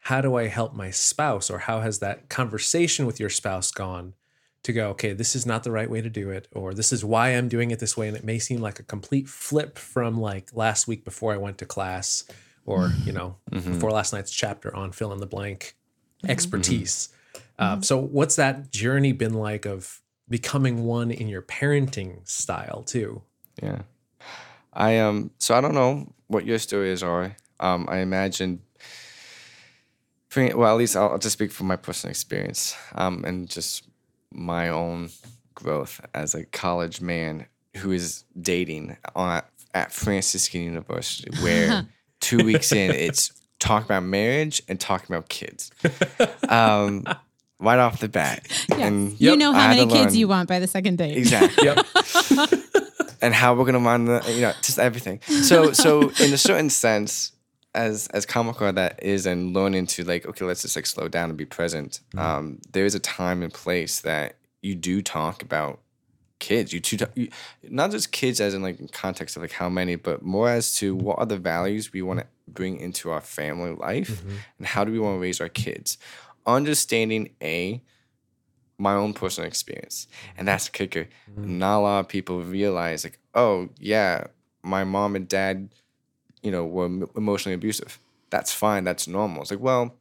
[0.00, 4.14] how do I help my spouse or how has that conversation with your spouse gone
[4.62, 7.04] to go, okay, this is not the right way to do it, or this is
[7.04, 8.08] why I'm doing it this way.
[8.08, 11.58] And it may seem like a complete flip from like last week before I went
[11.58, 12.24] to class
[12.66, 15.76] or, you know, before last night's chapter on fill in the blank
[16.26, 17.10] expertise.
[17.58, 23.22] Uh, so, what's that journey been like of becoming one in your parenting style too?
[23.62, 23.82] Yeah.
[24.72, 27.34] I um so I don't know what your story is, Ori.
[27.58, 28.60] Um I imagine
[30.28, 32.76] for- well, at least I'll, I'll just speak from my personal experience.
[32.94, 33.84] Um and just
[34.32, 35.10] my own
[35.54, 37.46] growth as a college man
[37.78, 39.42] who is dating on
[39.74, 41.86] at Franciscan University where
[42.20, 45.70] two weeks in it's talk about marriage and talking about kids.
[46.48, 47.04] Um
[47.60, 48.46] right off the bat.
[48.72, 51.86] And you know how many kids learn- you want by the second date Exactly Yep.
[53.20, 55.20] and how we're gonna run the you know just everything.
[55.42, 57.32] So so in a certain sense,
[57.78, 61.30] as as comical that is, and learning to like okay, let's just like slow down
[61.30, 62.00] and be present.
[62.10, 62.18] Mm-hmm.
[62.18, 65.80] Um, there is a time and place that you do talk about
[66.40, 66.72] kids.
[66.72, 67.28] You two, you,
[67.62, 70.74] not just kids as in like in context of like how many, but more as
[70.76, 74.36] to what are the values we want to bring into our family life, mm-hmm.
[74.58, 75.98] and how do we want to raise our kids.
[76.46, 77.82] Understanding a
[78.78, 80.06] my own personal experience.
[80.36, 81.08] And that's the kicker.
[81.30, 81.58] Mm-hmm.
[81.58, 84.28] Not a lot of people realize, like, oh, yeah,
[84.62, 85.68] my mom and dad,
[86.42, 87.98] you know, were emotionally abusive.
[88.30, 88.84] That's fine.
[88.84, 89.42] That's normal.
[89.42, 89.94] It's like, well,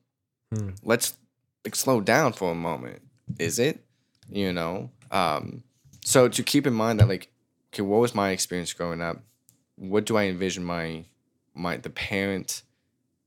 [0.53, 0.69] Hmm.
[0.83, 1.13] let's
[1.65, 3.01] like slow down for a moment.
[3.39, 3.83] Is it?
[4.29, 4.89] You know?
[5.11, 5.63] Um,
[6.03, 7.29] so to keep in mind that, like,
[7.73, 9.21] okay, what was my experience growing up?
[9.75, 11.05] What do I envision my
[11.53, 12.63] my the parent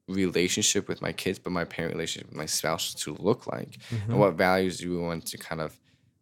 [0.09, 4.19] relationship with my kids, but my parent relationship with my spouse to look like, and
[4.19, 5.79] what values do we want to kind of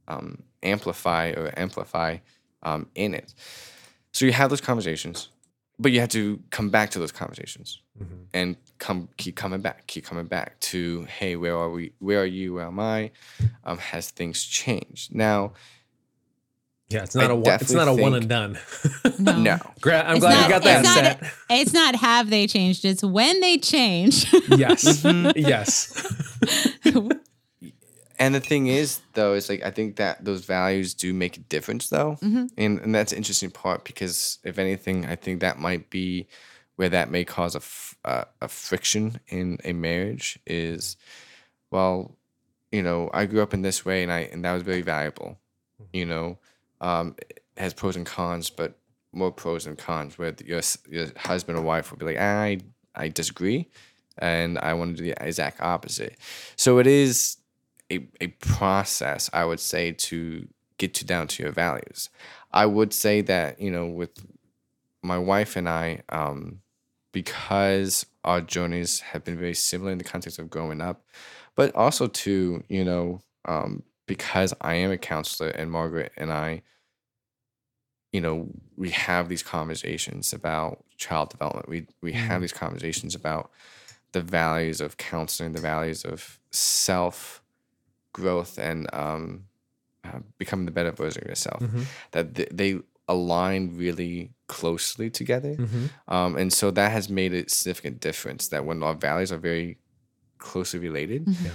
[0.08, 2.18] um, amplify or amplify
[2.62, 3.32] um, in it.
[4.12, 5.28] So you have those conversations,
[5.78, 7.80] but you have to come back to those conversations
[8.32, 11.92] and come keep coming back, keep coming back to hey, where are we?
[11.98, 12.54] Where are you?
[12.54, 13.10] Where am I?
[13.64, 15.52] Um, has things changed now?
[16.90, 18.58] Yeah, it's not I a one, it's not a definitely one and done.
[19.18, 21.20] no, No, Gra- I'm It's glad not- you got that it's set.
[21.22, 25.04] not, it's not have they changed it's when they change yes,
[25.36, 25.92] yes.
[28.18, 31.40] And the thing is, though, is like I think that those values do make a
[31.40, 32.18] difference, though,
[32.56, 36.26] and and that's an interesting part because if anything, I think that might be
[36.76, 40.38] where that may cause a f- uh, a friction in a marriage.
[40.46, 40.96] Is
[41.70, 42.16] well,
[42.72, 45.38] you know, I grew up in this way, and I and that was very valuable.
[45.92, 46.38] You know,
[46.80, 48.78] um, it has pros and cons, but
[49.12, 50.18] more pros and cons.
[50.18, 52.58] Where your your husband or wife will be like, I
[52.94, 53.68] I disagree,
[54.18, 56.16] and I want to do the exact opposite.
[56.56, 57.37] So it is
[57.92, 60.48] a, a process, I would say, to
[60.78, 62.08] get you down to your values.
[62.52, 64.24] I would say that, you know, with
[65.02, 66.60] my wife and I, um,
[67.12, 71.04] because our journeys have been very similar in the context of growing up,
[71.56, 76.62] but also to, you know, um, because I am a counselor and Margaret and I,
[78.12, 81.68] you know, we have these conversations about child development.
[81.68, 83.50] We we have these conversations about
[84.12, 87.42] the values of counseling, the values of self
[88.12, 89.44] growth and um,
[90.04, 91.62] uh, becoming the better version of yourself.
[92.12, 95.56] That th- they align really closely together,
[96.08, 98.48] um, and so that has made a significant difference.
[98.48, 99.78] That when our values are very
[100.38, 101.50] closely related, Yeah.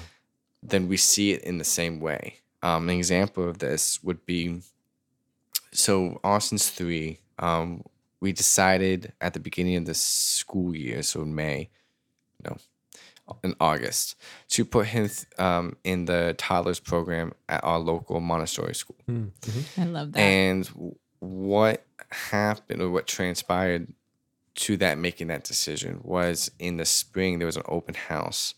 [0.62, 2.40] then we see it in the same way.
[2.62, 4.62] Um, an example of this would be
[5.72, 7.20] so Austin's three.
[7.40, 7.84] Um,
[8.20, 11.70] we decided at the beginning of the school year, so in May,
[12.44, 12.58] no,
[13.44, 14.16] in August,
[14.50, 18.98] to put him um, in the toddlers program at our local Montessori school.
[19.78, 23.94] i love that And what happened or what transpired
[24.56, 28.54] to that making that decision was in the spring there was an open house.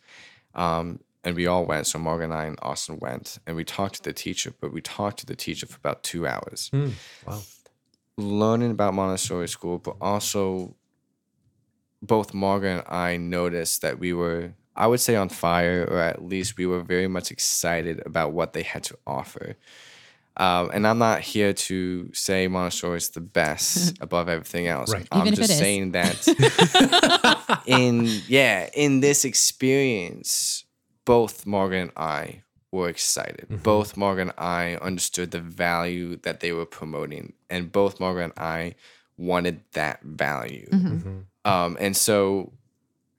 [0.53, 1.87] Um, and we all went.
[1.87, 4.81] So Morgan and I and Austin went and we talked to the teacher, but we
[4.81, 6.69] talked to the teacher for about two hours.
[6.71, 6.89] Hmm.
[7.25, 7.41] Wow.
[8.17, 10.75] Learning about Montessori school, but also
[12.05, 16.23] both Morgan and I noticed that we were, I would say, on fire, or at
[16.23, 19.55] least we were very much excited about what they had to offer.
[20.37, 24.91] Um, and I'm not here to say Montessori is the best above everything else.
[24.91, 25.07] Right.
[25.11, 25.59] I'm Even if just it is.
[25.59, 30.65] saying that in yeah, in this experience,
[31.05, 33.45] both Morgan and I were excited.
[33.45, 33.63] Mm-hmm.
[33.63, 38.33] Both Morgan and I understood the value that they were promoting, and both Morgan and
[38.37, 38.75] I
[39.17, 40.67] wanted that value.
[40.69, 40.87] Mm-hmm.
[40.95, 41.19] Mm-hmm.
[41.45, 42.51] Um, and so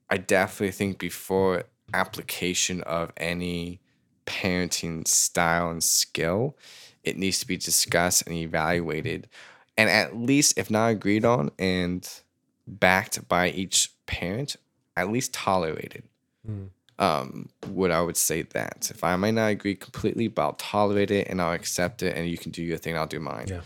[0.09, 1.63] I definitely think before
[1.93, 3.79] application of any
[4.25, 6.57] parenting style and skill,
[7.03, 9.27] it needs to be discussed and evaluated,
[9.77, 12.07] and at least, if not agreed on and
[12.67, 14.57] backed by each parent,
[14.97, 16.03] at least tolerated.
[16.99, 21.11] Um, would I would say that if I might not agree completely, but I'll tolerate
[21.11, 23.47] it and I'll accept it, and you can do your thing, I'll do mine.
[23.47, 23.61] Yeah.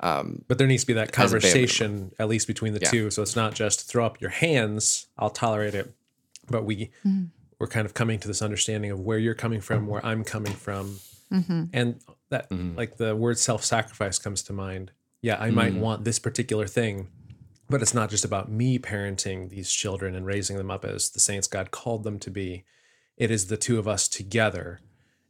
[0.00, 1.40] Um, but there needs to be that As a bare minimum.
[1.40, 2.90] conversation, at least between the Yeah.
[2.90, 3.10] two.
[3.10, 5.92] So it's not just throw up your hands, I'll tolerate it.
[6.48, 7.24] But we mm-hmm.
[7.58, 10.54] we're kind of coming to this understanding of where you're coming from, where I'm coming
[10.54, 10.98] from.
[11.30, 11.64] Mm-hmm.
[11.72, 12.76] And that mm-hmm.
[12.76, 14.92] like the word self-sacrifice comes to mind.
[15.22, 17.08] Yeah, I might want this particular thing,
[17.68, 21.20] but it's not just about me parenting these children and raising them up as the
[21.20, 22.64] saints God called them to be.
[23.18, 24.80] It is the two of us together.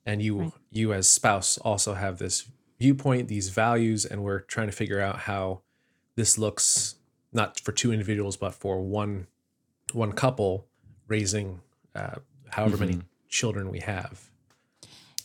[0.06, 2.46] And you you as spouse also have this
[2.80, 5.60] viewpoint, these values, and we're trying to figure out how
[6.16, 6.96] this looks
[7.32, 9.26] not for two individuals, but for one
[9.92, 10.66] one couple
[11.08, 11.60] raising
[11.94, 12.16] uh,
[12.48, 14.28] however many children we have.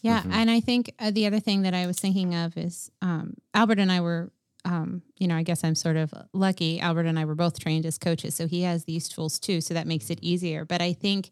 [0.02, 0.32] Yeah, Mm-hmm.
[0.34, 3.80] and I think uh, the other thing that I was thinking of is um, Albert
[3.80, 4.32] and I were,
[4.64, 6.80] um, you know, I guess I'm sort of lucky.
[6.80, 9.74] Albert and I were both trained as coaches, so he has these tools too, so
[9.74, 10.66] that makes it easier.
[10.66, 11.30] But I think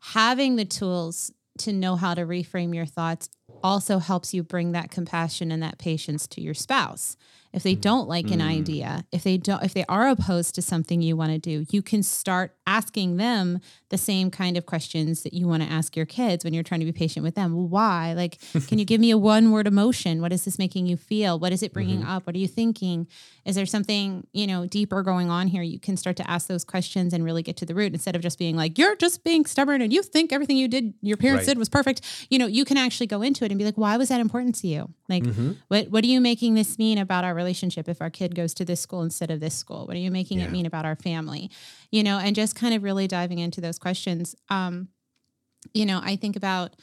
[0.00, 3.28] having the tools to know how to reframe your thoughts
[3.62, 7.16] also helps you bring that compassion and that patience to your spouse.
[7.52, 8.48] If they don't like an mm.
[8.48, 11.82] idea, if they don't if they are opposed to something you want to do, you
[11.82, 13.60] can start asking them
[13.90, 16.80] the same kind of questions that you want to ask your kids when you're trying
[16.80, 17.54] to be patient with them.
[17.54, 18.14] Well, why?
[18.14, 18.38] Like,
[18.68, 20.22] can you give me a one word emotion?
[20.22, 21.38] What is this making you feel?
[21.38, 22.10] What is it bringing mm-hmm.
[22.10, 22.26] up?
[22.26, 23.06] What are you thinking?
[23.44, 25.62] Is there something, you know, deeper going on here?
[25.62, 28.22] You can start to ask those questions and really get to the root instead of
[28.22, 31.42] just being like, you're just being stubborn and you think everything you did, your parents
[31.42, 31.52] Right.
[31.52, 32.02] did was perfect.
[32.30, 34.54] You know, you can actually go into it and be like, why was that important
[34.56, 34.88] to you?
[35.08, 35.52] Like, mm-hmm.
[35.68, 38.64] what, what are you making this mean about our relationship if our kid goes to
[38.64, 39.86] this school instead of this school?
[39.86, 40.46] What are you making Yeah.
[40.46, 41.50] it mean about our family?
[41.90, 44.34] You know, and just kind of really diving into those questions.
[44.48, 44.88] Um,
[45.74, 46.74] you know, I think about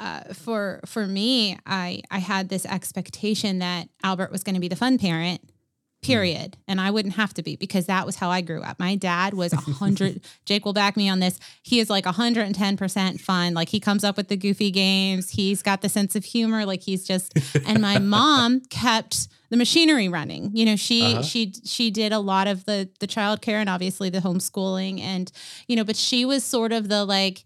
[0.00, 4.68] uh, for for me, I I had this expectation that Albert was going to be
[4.68, 5.40] the fun parent,
[6.00, 8.78] period, and I wouldn't have to be because that was how I grew up.
[8.78, 10.20] My dad was a hundred.
[10.44, 11.38] Jake will back me on this.
[11.62, 13.52] He is like hundred and ten percent fun.
[13.54, 15.30] Like he comes up with the goofy games.
[15.30, 16.64] He's got the sense of humor.
[16.66, 17.36] Like he's just.
[17.66, 20.50] And my mom kept the machinery running.
[20.54, 21.22] You know, she Uh-huh.
[21.22, 25.30] she she did a lot of the the childcare and obviously the homeschooling and
[25.68, 27.44] you know, but she was sort of the like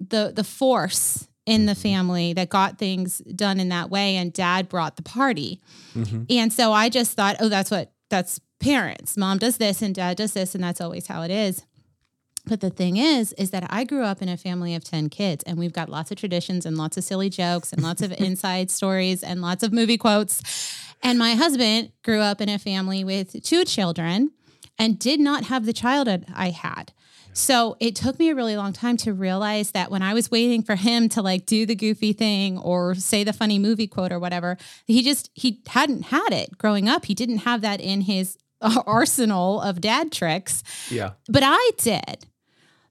[0.00, 4.68] the the force in the family that got things done in that way and dad
[4.68, 5.60] brought the party.
[6.28, 9.16] And so I just thought, oh, that's what that's parents.
[9.16, 11.64] Mom does this and dad does this and that's always how it is.
[12.46, 15.42] But the thing is, is that I grew up in a family of 10 kids
[15.44, 18.70] and we've got lots of traditions and lots of silly jokes and lots of inside
[18.70, 20.42] stories and lots of movie quotes.
[21.02, 24.30] And my husband grew up in a family with two children
[24.78, 26.92] and did not have the childhood I had.
[27.32, 30.62] So it took me a really long time to realize that when I was waiting
[30.62, 34.18] for him to like do the goofy thing or say the funny movie quote or
[34.18, 34.56] whatever,
[34.86, 37.04] he just he hadn't had it growing up.
[37.04, 41.10] He didn't have that in his uh, arsenal of dad tricks Yeah.
[41.28, 42.24] but I did.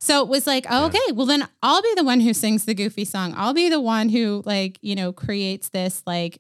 [0.06, 2.76] So it was like, oh, okay, well then I'll be the one who sings the
[2.76, 3.34] goofy song.
[3.36, 6.40] I'll be the one who like, you know, creates this like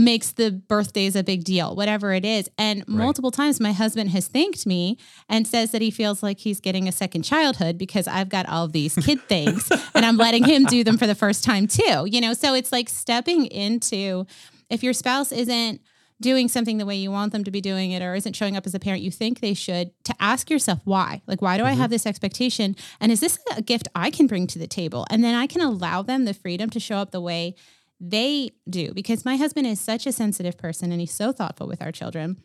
[0.00, 2.50] makes the birthdays a big deal, whatever it is.
[2.58, 6.60] And multiple times my husband has thanked me and says that he feels like he's
[6.60, 10.64] getting a second childhood because I've got all these kid things and I'm letting him
[10.64, 12.08] do them for the first time too.
[12.10, 14.26] You know, so it's like stepping into
[14.68, 15.80] if your spouse isn't
[16.22, 18.66] doing something the way you want them to be doing it or isn't showing up
[18.66, 21.20] as a parent you think they should to ask yourself why.
[21.26, 21.80] Like why do i mm-hmm.
[21.80, 22.74] have this expectation?
[23.00, 25.06] And is this a gift i can bring to the table?
[25.10, 27.54] And then i can allow them the freedom to show up the way
[28.00, 28.92] they do.
[28.92, 32.38] Because my husband is such a sensitive person and he's so thoughtful with our children.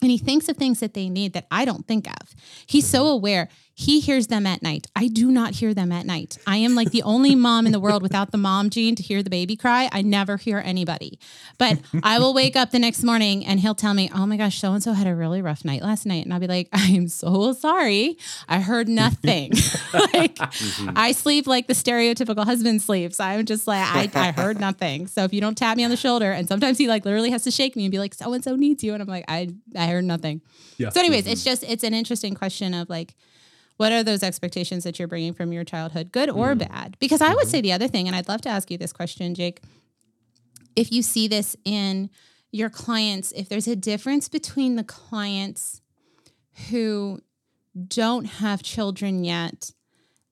[0.00, 2.34] And he thinks of things that they need that I don't think of.
[2.66, 3.14] He's so mm-hmm.
[3.14, 3.48] aware.
[3.76, 4.86] He hears them at night.
[4.94, 6.38] I do not hear them at night.
[6.46, 9.20] I am like the only mom in the world without the mom gene to hear
[9.20, 9.88] the baby cry.
[9.90, 11.18] I never hear anybody.
[11.58, 14.60] But I will wake up the next morning and he'll tell me, Oh my gosh,
[14.60, 16.24] so and so had a really rough night last night.
[16.24, 18.16] And I'll be like, I am so sorry.
[18.48, 19.50] I heard nothing.
[19.92, 20.90] like mm-hmm.
[20.94, 23.18] I sleep like the stereotypical husband sleeps.
[23.18, 25.08] I'm just like, I, I heard nothing.
[25.08, 27.42] So if you don't tap me on the shoulder, and sometimes he like literally has
[27.42, 28.92] to shake me and be like, so and so needs you.
[28.94, 30.42] And I'm like, I I heard nothing.
[30.78, 30.90] Yeah.
[30.90, 31.32] So, anyways, mm-hmm.
[31.32, 33.14] it's just it's an interesting question of like,
[33.76, 36.68] what are those expectations that you're bringing from your childhood, good or mm-hmm.
[36.70, 36.96] bad?
[37.00, 37.48] Because I would mm-hmm.
[37.48, 39.62] say the other thing, and I'd love to ask you this question, Jake.
[40.76, 42.10] If you see this in
[42.50, 45.80] your clients, if there's a difference between the clients
[46.70, 47.20] who
[47.88, 49.72] don't have children yet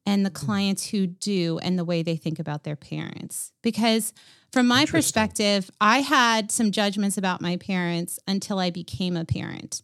[0.07, 0.47] and the mm-hmm.
[0.47, 3.53] clients who do and the way they think about their parents.
[3.62, 4.12] Because
[4.53, 9.82] from my perspective, I had some judgments about my parents until I became a parent.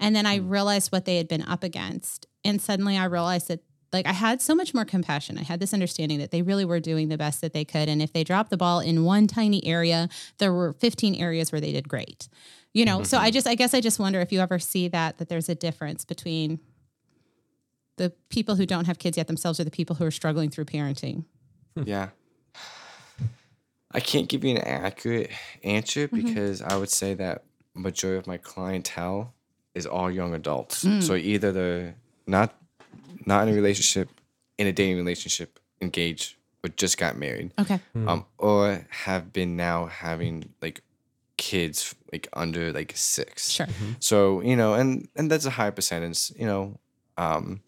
[0.00, 0.50] And then I mm.
[0.50, 2.26] realized what they had been up against.
[2.46, 3.60] And suddenly I realized that
[3.92, 5.38] like I had so much more compassion.
[5.38, 7.88] I had this understanding that they really were doing the best that they could.
[7.88, 11.60] And if they dropped the ball in one tiny area, there were 15 areas where
[11.60, 12.28] they did great.
[12.74, 13.34] You know, so I mm-hmm.
[13.34, 16.04] just I guess I just wonder if you ever see that that there's a difference
[16.04, 16.60] between
[17.96, 20.66] the people who don't have kids yet themselves or the people who are struggling through
[20.66, 21.24] parenting.
[21.74, 21.84] Hmm.
[21.86, 22.08] Yeah.
[23.92, 25.30] I can't give you an accurate
[25.62, 26.26] answer mm-hmm.
[26.26, 27.44] because I would say that
[27.74, 29.32] majority of my clientele
[29.74, 30.84] is all young adults.
[30.84, 31.02] Mm.
[31.02, 31.94] So either they're
[32.26, 32.54] not
[33.24, 34.08] not in a relationship,
[34.58, 37.80] in a dating relationship, engaged, or just got married, Okay.
[37.94, 40.82] um, or have been now having like
[41.36, 43.50] kids like under like six.
[43.50, 43.66] Sure.
[44.00, 46.30] So you know, and and that's a high percentage.
[46.38, 46.78] You know,
[47.16, 47.60] um,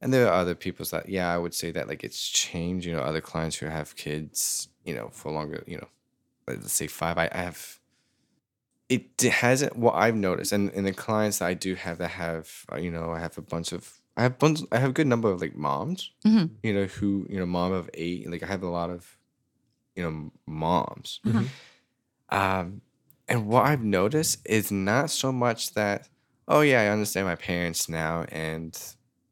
[0.00, 2.86] and there are other people's that yeah, I would say that like it's changed.
[2.86, 5.62] You know, other clients who have kids, you know, for longer.
[5.66, 5.88] You know,
[6.48, 7.18] let's say five.
[7.18, 7.78] I, I have.
[8.90, 9.76] It hasn't.
[9.76, 12.90] What I've noticed, and, in the clients that I do have that have, uh, you
[12.90, 14.00] know, I have a bunch of.
[14.16, 14.60] I have bunch.
[14.72, 16.10] I have a good number of like moms.
[16.26, 16.50] Mhm.
[16.64, 18.28] You know who you know, mom of eight.
[18.28, 19.16] Like I have a lot of,
[19.94, 21.20] you know, moms.
[21.24, 21.44] Uh-huh.
[22.30, 22.80] Um,
[23.28, 26.08] and what I've noticed is not so much that,
[26.48, 28.76] oh yeah, I understand my parents now, and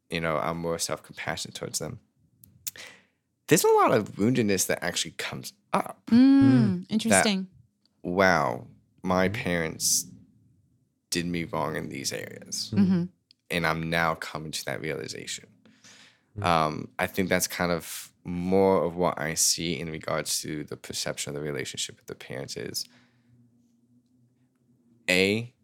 [0.09, 1.99] you know I'm more self compassionate towards them.
[3.49, 6.01] There's a lot of woundedness that actually comes up.
[6.13, 7.49] Mm, interesting.
[8.05, 8.69] Wow,
[9.09, 10.07] my parents
[11.11, 13.05] did me wrong in these areas, hmm
[13.51, 15.47] and I'm now coming to that realization.
[16.43, 20.77] Um, I think that's kind of more of what I see in regards to the
[20.77, 22.85] perception of the relationship with the parents is
[25.09, 25.55] A,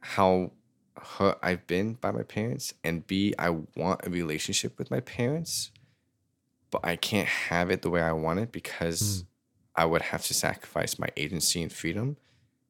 [0.00, 0.52] how
[0.96, 5.72] hurt I've been by my parents, and B, I want a relationship with my parents,
[6.70, 9.24] but I can't have it the way I want it because
[9.74, 12.16] I would have to sacrifice my agency and freedom.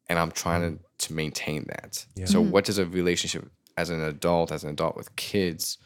[0.08, 2.04] And I'm trying to, to maintain that.
[2.14, 2.26] Yeah.
[2.26, 2.50] So, Mhm.
[2.50, 5.78] what does a relationship as an adult, as an adult with kids,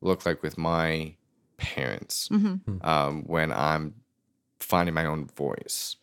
[0.00, 1.14] look like with my
[1.58, 3.94] parents hmm um, when I'm
[4.60, 5.96] finding my own voice?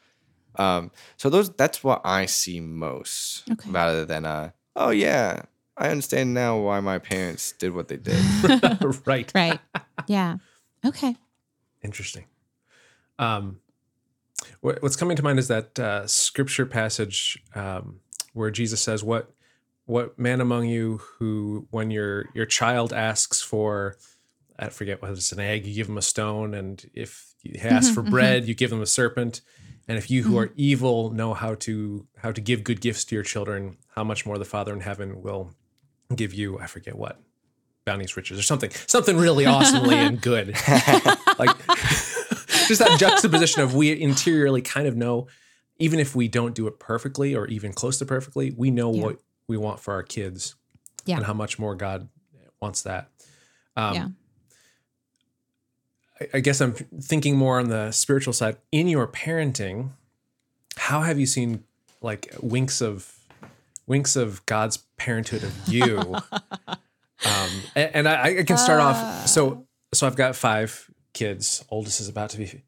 [0.55, 3.69] Um, so those that's what I see most, Okay.
[3.69, 5.41] rather than uh, oh yeah,
[5.77, 8.23] I understand now why my parents did what they did.
[9.05, 9.31] right.
[9.35, 9.59] Right.
[10.07, 10.37] Yeah.
[10.85, 11.15] Okay.
[11.83, 12.25] Interesting.
[13.19, 13.59] Um, what,
[14.61, 17.99] what's coming to mind is that uh, scripture passage um,
[18.33, 19.31] where Jesus says, "What
[19.85, 23.97] what man among you who, when your your child asks for,
[24.57, 27.93] I forget whether it's an egg, you give him a stone, and if he asks
[27.93, 28.09] for mhm.
[28.09, 29.41] bread, you give them a serpent."
[29.89, 33.15] And if you who are evil know how to how to give good gifts to
[33.15, 35.53] your children, how much more the Father in heaven will
[36.13, 37.21] give you, I forget what,
[37.85, 40.49] bounties, riches, or something, something really awesomely and good.
[41.39, 41.55] like
[42.67, 45.27] just that juxtaposition of we interiorly kind of know,
[45.77, 49.01] even if we don't do it perfectly or even close to perfectly, we know Yeah.
[49.03, 50.55] what we want for our kids
[51.05, 51.17] Yeah.
[51.17, 52.07] and how much more God
[52.61, 53.09] wants that.
[53.75, 54.07] Um, Yeah.
[56.19, 58.57] I, I guess I'm thinking more on the spiritual side.
[58.71, 59.91] In your parenting,
[60.77, 61.63] how have you seen
[62.01, 63.13] like winks of
[63.85, 65.97] winks of God's parenthood of you?
[67.25, 69.27] um, and, and I, I can start off.
[69.27, 71.65] So so I've got five kids.
[71.71, 72.61] Oldest is about to be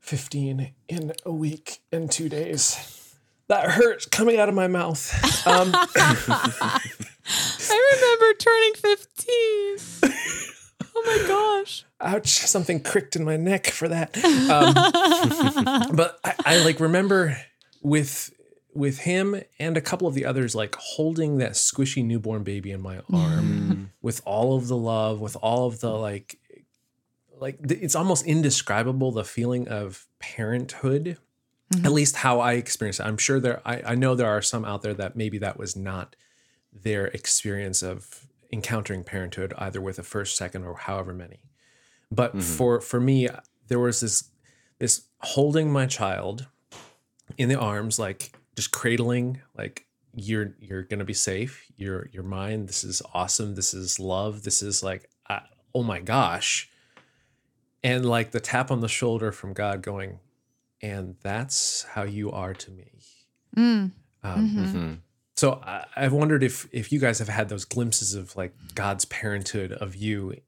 [0.00, 3.16] 15 in a week and two days.
[3.48, 5.46] That hurts coming out of my mouth.
[5.46, 6.80] Um, I
[7.94, 10.12] remember turning 15.
[10.96, 11.84] oh my gosh.
[12.00, 14.74] ouch something cricked in my neck for that um,
[15.96, 17.36] but I, I like remember
[17.82, 18.32] with
[18.74, 22.80] with him and a couple of the others like holding that squishy newborn baby in
[22.80, 26.38] my arm with all of the love with all of the like
[27.38, 31.18] like it's almost indescribable the feeling of parenthood
[31.82, 34.64] at least how i experience it i'm sure there I, I know there are some
[34.64, 36.14] out there that maybe that was not
[36.72, 41.40] their experience of encountering parenthood either with a first, second, or however many.
[42.10, 43.28] But for for me,
[43.68, 44.30] there was this
[44.78, 46.46] this holding my child
[47.36, 51.66] in the arms, like just cradling, like you're you're gonna be safe.
[51.76, 52.66] You're you're mine.
[52.66, 53.54] This is awesome.
[53.54, 54.44] This is love.
[54.44, 55.40] This is like, uh,
[55.74, 56.70] oh my gosh,
[57.84, 60.18] and like the tap on the shoulder from God, going,
[60.82, 62.90] and that's how you are to me.
[63.56, 63.92] Mm.
[64.24, 64.98] Um, Mhm.
[65.36, 69.04] so I, I've wondered if if you guys have had those glimpses of like God's
[69.04, 70.40] parenthood of you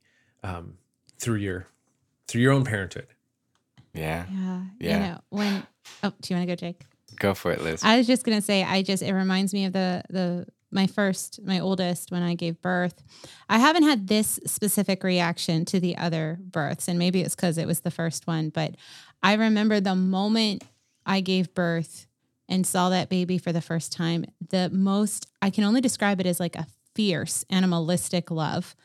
[0.43, 0.79] um,
[1.19, 1.69] through your
[2.27, 3.07] through your own parenthood.
[3.95, 4.27] Yeah.
[4.33, 4.61] Yeah.
[4.81, 4.95] Yeah.
[4.95, 5.67] You know, when
[6.03, 6.83] oh, do you want to go, Jake?
[7.19, 7.83] Go for it, Liz.
[7.85, 10.47] I was just gonna say, I just it reminds me of the the
[10.77, 13.03] my first, my oldest, when I gave birth.
[13.49, 17.67] I haven't had this specific reaction to the other births, and maybe it's because it
[17.67, 18.77] was the first one, but
[19.23, 20.63] I remember the moment
[21.05, 22.07] I gave birth
[22.49, 26.27] and saw that baby for the first time, the most I can only describe it
[26.27, 28.77] as like a fierce animalistic love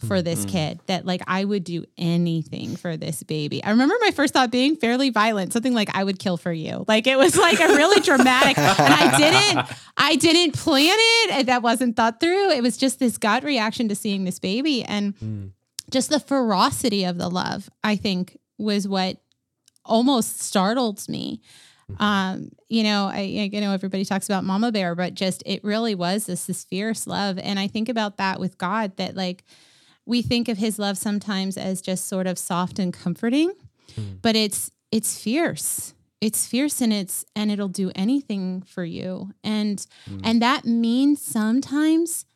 [0.00, 0.24] for mm-hmm.
[0.24, 3.62] this kid that like I would do anything for this baby.
[3.62, 6.84] I remember my first thought being fairly violent, something like I would kill for you.
[6.88, 11.48] Like it was like a really dramatic and I didn't I didn't plan it and
[11.48, 12.50] that wasn't thought through.
[12.50, 15.50] It was just this gut reaction to seeing this baby and mm.
[15.90, 19.18] just the ferocity of the love, I think was what
[19.84, 21.42] almost startled me.
[21.90, 22.02] Mm-hmm.
[22.02, 25.94] Um, you know, I, I know everybody talks about mama bear, but just it really
[25.94, 27.38] was this this fierce love.
[27.38, 29.44] And I think about that with God that like
[30.10, 33.52] we think of his love sometimes as just sort of soft and comforting,
[33.94, 34.14] hmm.
[34.20, 35.94] but it's it's fierce.
[36.20, 39.30] It's fierce and it's and it'll do anything for you.
[39.44, 40.18] And hmm.
[40.24, 42.26] and that means sometimes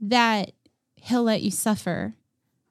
[0.00, 0.52] that
[0.94, 2.14] he'll let you suffer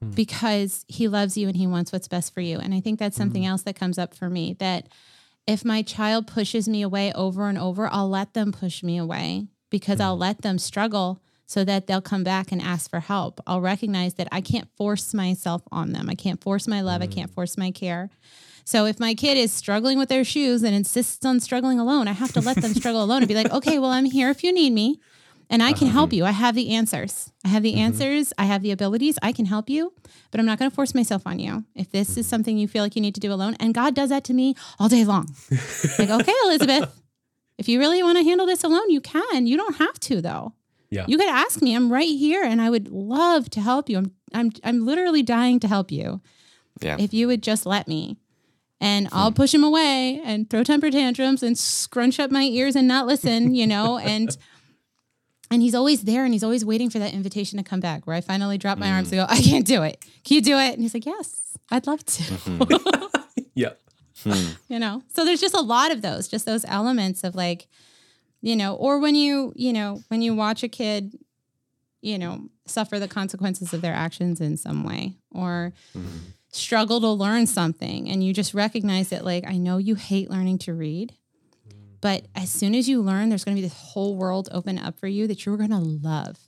[0.02, 0.10] hmm.
[0.12, 2.58] because he loves you and he wants what's best for you.
[2.58, 4.88] And I think that's something else that comes up for me that
[5.46, 9.48] if my child pushes me away over and over, I'll let them push me away
[9.68, 11.20] because I'll let them struggle
[11.52, 13.38] so that they'll come back and ask for help.
[13.46, 16.08] I'll recognize that I can't force myself on them.
[16.08, 17.02] I can't force my love.
[17.02, 17.34] I can't mm.
[17.34, 18.08] force my care.
[18.64, 22.12] So if my kid is struggling with their shoes and insists on struggling alone, I
[22.12, 24.50] have to let them struggle alone and be like, okay, well, I'm here if you
[24.50, 24.98] need me
[25.50, 25.98] and I can uh-huh.
[25.98, 26.24] help you.
[26.24, 27.30] I have the answers.
[27.44, 27.80] I have the mm-hmm.
[27.80, 28.32] answers.
[28.38, 29.18] I have the abilities.
[29.22, 29.92] I can help you,
[30.30, 31.64] but I'm not going to force myself on you.
[31.74, 32.30] If this is mm-hmm.
[32.30, 34.54] something you feel like you need to do alone, and God does that to me
[34.78, 35.28] all day long.
[35.98, 36.98] like, okay, Elizabeth,
[37.58, 39.46] if you really want to handle this alone, you can.
[39.46, 40.54] You don't have to though.
[40.92, 41.06] Yeah.
[41.08, 41.74] You could ask me.
[41.74, 43.96] I'm right here and I would love to help you.
[43.96, 46.20] I'm I'm I'm literally dying to help you
[46.82, 46.96] Yeah.
[47.00, 48.18] if you would just let me.
[48.78, 49.36] And I'll hmm.
[49.36, 53.54] push him away and throw temper tantrums and scrunch up my ears and not listen,
[53.54, 54.36] you know, and
[55.50, 58.14] and he's always there and he's always waiting for that invitation to come back where
[58.14, 59.18] I finally drop my arms hmm.
[59.18, 59.98] and go, I can't do it.
[60.24, 60.74] Can you do it?
[60.74, 61.40] And he's like, Yes,
[61.70, 62.22] I'd love to.
[62.22, 63.06] Mm-hmm.
[63.54, 63.72] Yeah.
[64.22, 64.52] Hmm.
[64.68, 67.66] you know so there's just a lot of those just those elements of like
[68.42, 71.18] you know or when you you know when you watch a kid
[72.02, 76.18] you know suffer the consequences of their actions in some way or mm-hmm.
[76.50, 80.58] struggle to learn something and you just recognize that like i know you hate learning
[80.58, 81.14] to read
[81.66, 81.78] mm-hmm.
[82.00, 84.98] but as soon as you learn there's going to be this whole world open up
[84.98, 86.38] for you that you're going to love.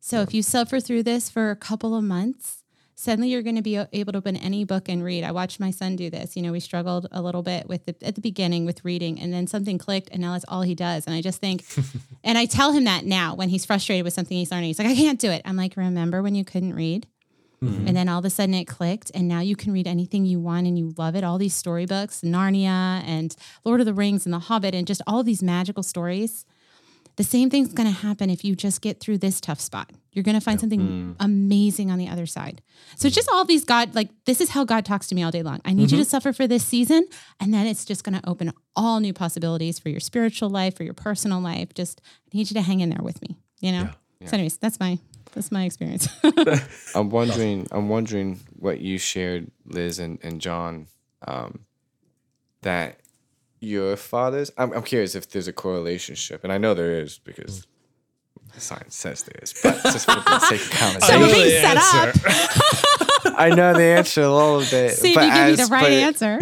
[0.00, 2.63] So if you suffer through this for a couple of months
[2.94, 5.24] suddenly you're going to be able to open any book and read.
[5.24, 6.36] I watched my son do this.
[6.36, 9.32] You know, we struggled a little bit with the, at the beginning with reading, and
[9.32, 11.06] then something clicked, and now that's all he does.
[11.06, 11.64] And I just think,
[12.24, 14.88] and I tell him that now when he's frustrated with something he's learning, he's like,
[14.88, 15.42] I can't do it.
[15.44, 17.06] I'm like, remember when you couldn't read?
[17.62, 17.88] Mm-hmm.
[17.88, 20.40] And then all of a sudden it clicked, and now you can read anything you
[20.40, 21.24] want and you love it.
[21.24, 23.34] All these storybooks, Narnia and
[23.64, 26.44] Lord of the Rings and The Hobbit, and just all these magical stories.
[27.16, 29.90] The same thing's going to happen if you just get through this tough spot.
[30.12, 32.60] You're going to find something amazing on the other side.
[32.96, 35.30] So it's just all these God, like this is how God talks to me all
[35.30, 35.60] day long.
[35.64, 37.06] I need you to suffer for this season,
[37.40, 40.84] and then it's just going to open all new possibilities for your spiritual life, for
[40.84, 41.74] your personal life.
[41.74, 42.00] Just
[42.32, 43.36] I need you to hang in there with me.
[43.60, 43.90] You know.
[44.26, 44.98] So, anyways, that's my
[45.32, 46.08] that's my experience.
[46.94, 47.66] I'm wondering.
[47.70, 50.86] I'm wondering what you shared, Liz and, and John,
[51.26, 51.60] um,
[52.62, 53.00] that
[53.64, 54.52] your fathers.
[54.58, 57.66] I'm, I'm curious if there's a correlation, and I know there is because
[58.56, 59.54] science says there is.
[59.62, 62.14] But just for the sake of so conversation, being set up.
[63.36, 64.92] I know the answer a little bit.
[64.92, 66.38] See if but you give me the right but- answer.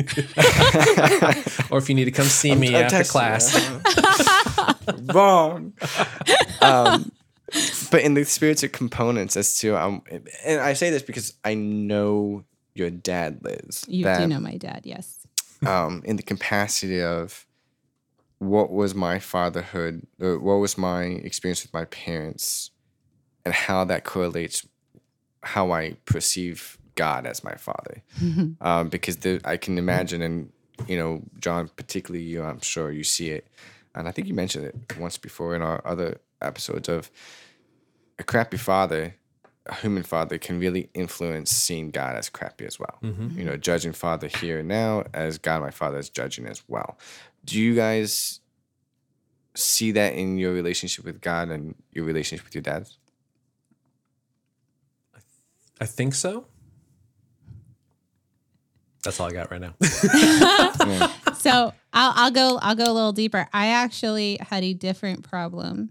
[1.70, 3.56] Or if you need to come see me I'm after class.
[5.14, 5.72] Wrong.
[6.60, 7.10] Um,
[7.90, 10.02] but in the spirits of components, as to um,
[10.44, 12.44] and I say this because I know
[12.74, 13.84] your dad, Liz.
[13.88, 15.26] You that, do know my dad, yes.
[15.66, 17.46] Um, in the capacity of
[18.38, 22.70] what was my fatherhood, or what was my experience with my parents,
[23.44, 24.66] and how that correlates
[25.42, 28.02] how I perceive God as my father.
[28.60, 30.52] um, because the, I can imagine, and
[30.88, 33.46] you know, John, particularly you, I'm sure you see it,
[33.94, 37.10] and I think you mentioned it once before in our other episodes of
[38.18, 39.14] a crappy father
[39.66, 42.98] a human father can really influence seeing God as crappy as well.
[43.02, 43.38] Mm-hmm.
[43.38, 46.98] You know, judging father here and now as God, my father, is judging as well.
[47.44, 48.40] Do you guys
[49.54, 52.88] see that in your relationship with God and your relationship with your dad?
[55.80, 56.46] I think so.
[59.04, 59.74] That's all I got right now.
[61.34, 63.48] so I'll, I'll go I'll go a little deeper.
[63.52, 65.90] I actually had a different problem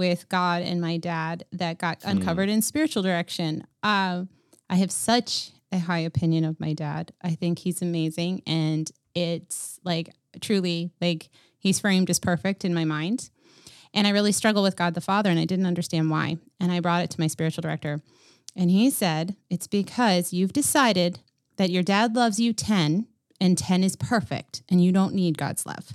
[0.00, 3.66] with God and my dad that got uncovered in spiritual direction.
[3.82, 4.30] Um,
[4.70, 7.12] I have such a high opinion of my dad.
[7.22, 10.08] I think he's amazing, and it's like
[10.40, 11.28] truly like
[11.58, 13.28] he's framed as perfect in my mind.
[13.92, 16.38] And I really struggle with God the Father, and I didn't understand why.
[16.58, 18.00] And I brought it to my spiritual director,
[18.56, 21.20] and he said it's because you've decided
[21.58, 23.06] that your dad loves you 10
[23.38, 25.92] and 10 is perfect and you don't need God's love.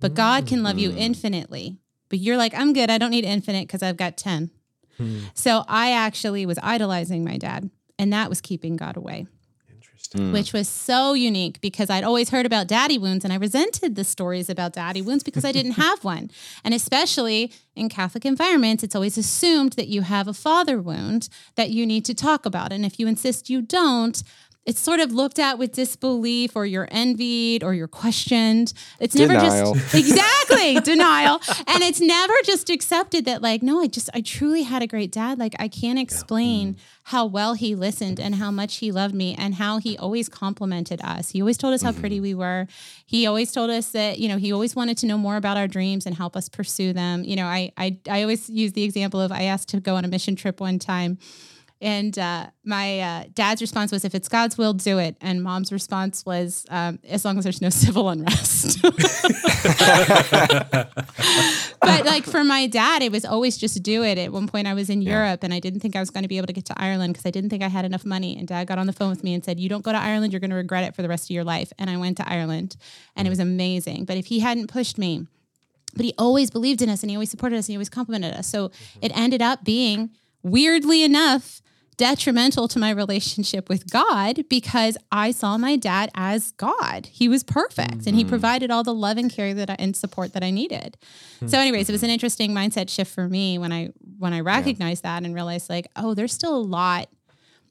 [0.00, 1.78] But God can love you infinitely.
[2.12, 2.90] But you're like, I'm good.
[2.90, 4.50] I don't need infinite because I've got 10.
[4.98, 5.20] Hmm.
[5.32, 9.26] So I actually was idolizing my dad, and that was keeping God away,
[9.72, 10.26] Interesting.
[10.26, 10.32] Hmm.
[10.34, 14.04] which was so unique because I'd always heard about daddy wounds and I resented the
[14.04, 16.30] stories about daddy wounds because I didn't have one.
[16.64, 21.70] And especially in Catholic environments, it's always assumed that you have a father wound that
[21.70, 22.72] you need to talk about.
[22.74, 24.22] And if you insist you don't,
[24.64, 28.72] it's sort of looked at with disbelief or you're envied or you're questioned.
[29.00, 29.74] It's never Denial.
[29.74, 31.40] just exactly denial.
[31.66, 35.10] And it's never just accepted that like, no, I just I truly had a great
[35.10, 35.38] dad.
[35.38, 36.80] Like I can't explain mm-hmm.
[37.04, 41.00] how well he listened and how much he loved me and how he always complimented
[41.02, 41.30] us.
[41.30, 42.22] He always told us how pretty mm-hmm.
[42.22, 42.68] we were.
[43.04, 45.66] He always told us that, you know, he always wanted to know more about our
[45.66, 47.24] dreams and help us pursue them.
[47.24, 50.04] You know, I I I always use the example of I asked to go on
[50.04, 51.18] a mission trip one time
[51.82, 55.16] and uh, my uh, dad's response was, if it's God's will, do it.
[55.20, 58.80] And mom's response was, um, as long as there's no civil unrest.
[61.80, 64.16] but like for my dad, it was always just do it.
[64.16, 66.28] At one point, I was in Europe and I didn't think I was going to
[66.28, 68.38] be able to get to Ireland because I didn't think I had enough money.
[68.38, 70.32] And dad got on the phone with me and said, You don't go to Ireland,
[70.32, 71.72] you're going to regret it for the rest of your life.
[71.80, 72.76] And I went to Ireland
[73.16, 74.04] and it was amazing.
[74.04, 75.26] But if he hadn't pushed me,
[75.96, 78.34] but he always believed in us and he always supported us and he always complimented
[78.34, 78.46] us.
[78.46, 78.70] So
[79.00, 80.10] it ended up being
[80.42, 81.61] weirdly enough
[82.02, 87.06] detrimental to my relationship with God because I saw my dad as God.
[87.06, 88.28] He was perfect and he mm-hmm.
[88.28, 90.96] provided all the love and care that I, and support that I needed.
[91.38, 91.54] So hmm.
[91.54, 92.14] anyways, it was an mm-hmm.
[92.14, 96.14] interesting mindset shift for me when I when I recognized that and realized like, oh,
[96.14, 97.08] there's still a lot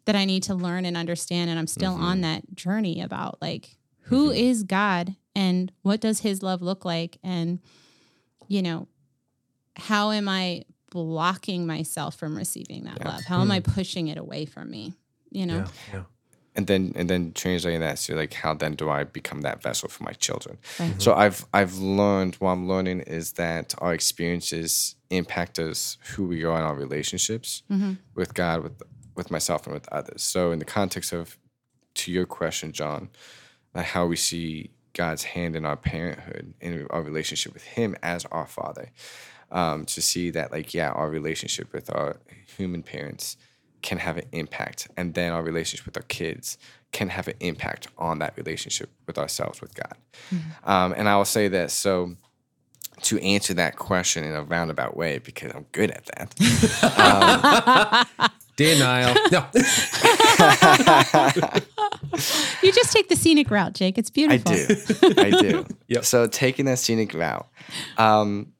[0.06, 2.22] that I need to learn and understand and I'm still on mm-hmm.
[2.22, 7.18] that journey about like who is God and what does his love look like?
[7.22, 7.60] And
[8.48, 8.88] you know,
[9.76, 13.24] how am I blocking myself from receiving that love?
[13.24, 13.72] How am I hmm.
[13.72, 14.94] pushing it away from me?
[15.32, 15.58] You know?
[15.58, 16.04] Yeah, yeah.
[16.56, 19.89] and then and then translating that to like how then do I become that vessel
[19.89, 20.60] for my children?
[20.80, 21.02] Right.
[21.02, 26.44] So I've I've learned what I'm learning is that our experiences impact us who we
[26.44, 27.94] are in our relationships mm-hmm.
[28.14, 28.84] with God, with
[29.16, 30.22] with myself and with others.
[30.22, 31.38] So in the context of
[31.94, 33.10] to your question, John,
[33.74, 38.26] like how we see God's hand in our parenthood in our relationship with Him as
[38.26, 38.89] our Father.
[39.52, 42.18] Um, to see that like yeah, our relationship with our
[42.58, 43.38] human parents
[43.82, 46.58] can have an impact, and then our relationship with our kids
[46.91, 49.95] can have an impact on that relationship with ourselves with God.
[50.64, 52.16] Um, and I will say this so
[53.04, 58.32] to answer that question in a roundabout way because I'm good at that.
[58.56, 59.16] Denial.
[59.32, 59.45] No.
[62.62, 63.97] You just take the scenic route, Jake.
[63.97, 64.52] It's beautiful.
[64.52, 65.14] I do.
[65.18, 65.66] I do.
[65.88, 66.06] Yep.
[66.06, 67.47] So taking that scenic route,
[67.97, 68.54] um,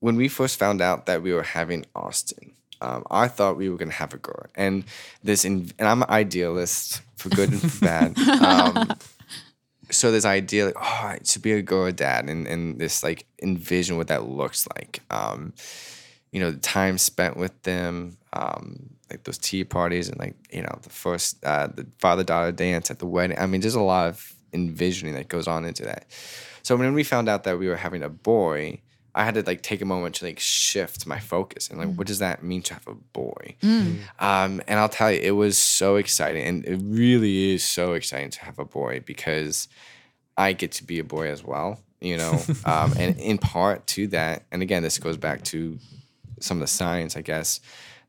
[0.00, 3.76] when we first found out that we were having Austin, um, I thought we were
[3.76, 4.84] going to have a girl, and
[5.22, 8.16] this, in, and I'm an idealist for good and for bad.
[8.40, 8.96] Um,
[9.90, 13.96] so this idea, like, oh, to be a girl dad, and and this like envision
[13.96, 15.00] what that looks like.
[15.10, 15.52] Um,
[16.32, 20.62] you know, the time spent with them, um, like those tea parties, and like you
[20.62, 23.38] know, the first uh, the father daughter dance at the wedding.
[23.38, 26.06] I mean, there's a lot of envisioning that goes on into that.
[26.62, 28.80] So when we found out that we were having a boy,
[29.14, 32.06] I had to like take a moment to like shift my focus and like, what
[32.06, 33.56] does that mean to have a boy?
[34.18, 38.30] Um, and I'll tell you, it was so exciting, and it really is so exciting
[38.30, 39.68] to have a boy because
[40.36, 42.40] I get to be a boy as well, you know.
[42.64, 45.78] um, and in part to that, and again, this goes back to
[46.40, 47.60] some of the science, I guess,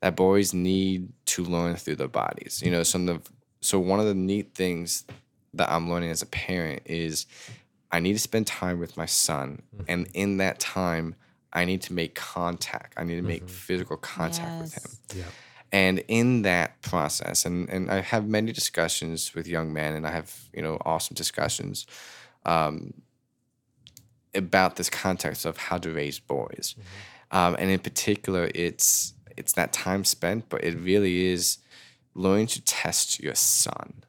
[0.02, 2.62] that boys need to learn through their bodies.
[2.64, 3.32] You know, some of the,
[3.62, 5.04] so one of the neat things
[5.54, 7.26] that I'm learning as a parent is
[7.91, 11.15] I need to spend time with my son, and in that time,
[11.53, 12.93] I need to make contact.
[12.97, 14.91] I need to make physical contact with him.
[15.09, 15.17] Yes.
[15.17, 15.31] Yeah.
[15.73, 20.11] And in that process, and, and I have many discussions with young men, and I
[20.11, 21.85] have you know awesome discussions
[22.45, 22.93] um,
[24.33, 26.75] about this context of how to raise boys,
[27.31, 31.57] um, and in particular, it's it's that time spent, but it really is
[32.13, 34.03] learning to test your son.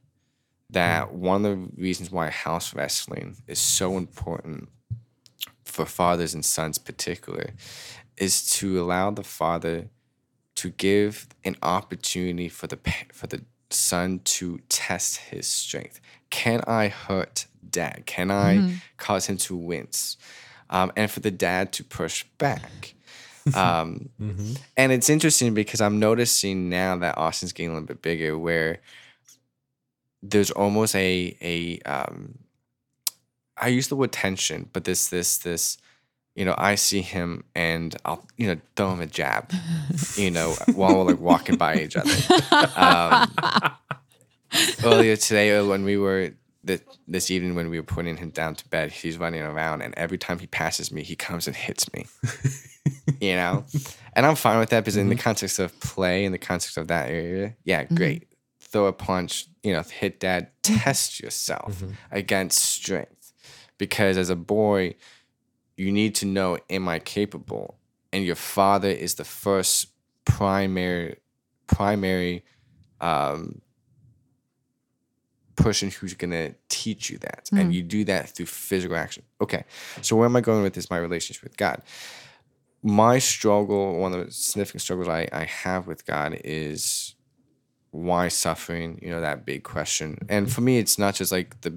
[0.72, 4.68] That one of the reasons why house wrestling is so important
[5.64, 7.50] for fathers and sons, particular,
[8.16, 9.88] is to allow the father
[10.56, 12.78] to give an opportunity for the
[13.12, 16.00] for the son to test his strength.
[16.30, 18.04] Can I hurt dad?
[18.06, 18.54] Can I
[18.96, 20.16] cause him to wince?
[20.70, 22.94] Um, and for the dad to push back.
[23.56, 24.08] Um,
[24.76, 28.78] And it's interesting because I'm noticing now that Austin's getting a little bit bigger, where
[30.22, 32.38] there's almost a a um,
[33.56, 35.78] I use the word tension, but this this this
[36.34, 39.52] you know I see him and I'll you know throw him a jab,
[40.16, 42.14] you know while we're like walking by each other.
[42.76, 43.30] Um,
[44.84, 46.32] earlier today, when we were
[46.64, 49.94] this, this evening when we were putting him down to bed, he's running around, and
[49.96, 52.06] every time he passes me, he comes and hits me.
[53.20, 53.64] you know,
[54.14, 56.88] and I'm fine with that because in the context of play, in the context of
[56.88, 58.28] that area, yeah, great.
[58.72, 60.48] Throw a punch, you know, hit dad.
[60.62, 63.32] Test yourself against strength,
[63.76, 64.94] because as a boy,
[65.76, 67.78] you need to know, am I capable?
[68.12, 69.88] And your father is the first
[70.24, 71.18] primary
[71.66, 72.44] primary
[73.00, 73.60] um,
[75.56, 79.22] person who's gonna teach you that, and you do that through physical action.
[79.40, 79.64] Okay,
[80.00, 80.88] so where am I going with this?
[80.90, 81.82] My relationship with God.
[82.82, 87.14] My struggle, one of the significant struggles I, I have with God is
[87.93, 88.99] why suffering?
[89.01, 91.70] You know that big question, and for me, it's not just like the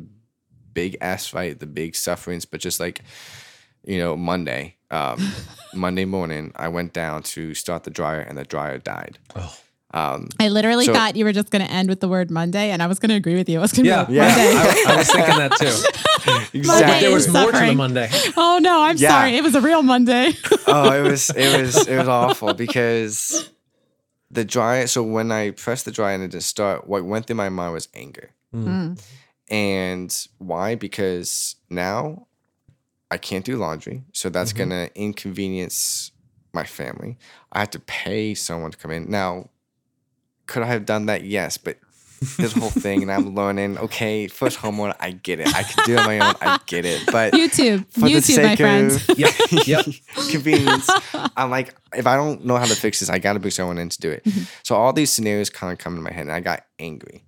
[0.73, 1.57] big S, right?
[1.59, 3.01] The big sufferings, but just like
[3.85, 5.19] you know Monday, um,
[5.73, 9.19] Monday morning, I went down to start the dryer, and the dryer died.
[9.35, 9.55] Oh.
[9.93, 12.71] Um, I literally So- thought you were just going to end with the word Monday,
[12.71, 13.59] and I was going to agree with you.
[13.59, 14.27] I was going to Yeah, be Yeah.
[14.27, 14.51] Monday.
[14.51, 16.67] I, I was thinking that too.
[16.67, 17.73] Monday But there was is more to the.
[17.75, 18.09] Monday.
[18.35, 19.09] Oh no, I'm Yeah.
[19.09, 19.37] sorry.
[19.37, 20.33] It was a real Monday.
[20.67, 23.49] oh, it was it was it was awful because
[24.35, 24.87] the dryer.
[24.87, 27.73] So when I pressed the dryer and it didn't start, what went through my mind
[27.73, 28.31] was anger.
[28.53, 29.01] Mm.
[29.49, 30.75] And why?
[30.75, 32.27] Because now
[33.11, 36.11] I can't do laundry, so that's gonna inconvenience
[36.53, 37.17] my family.
[37.51, 39.09] I have to pay someone to come in.
[39.09, 39.49] Now,
[40.47, 41.23] could I have done that?
[41.23, 41.77] Yes, but
[42.37, 43.77] this whole thing, and I'm learning.
[43.77, 45.47] Okay, first homeowner, I get it.
[45.55, 46.35] I can do it on my own.
[46.41, 49.09] I get it, but YouTube, for the YouTube, my sake friends.
[49.09, 49.33] of Yep.
[49.65, 49.85] Yep.
[50.31, 50.89] convenience,
[51.35, 53.77] I'm like, if I don't know how to fix this, I got to bring someone
[53.77, 54.27] in to do it.
[54.63, 57.23] So all these scenarios kind of come in my head, and I got angry.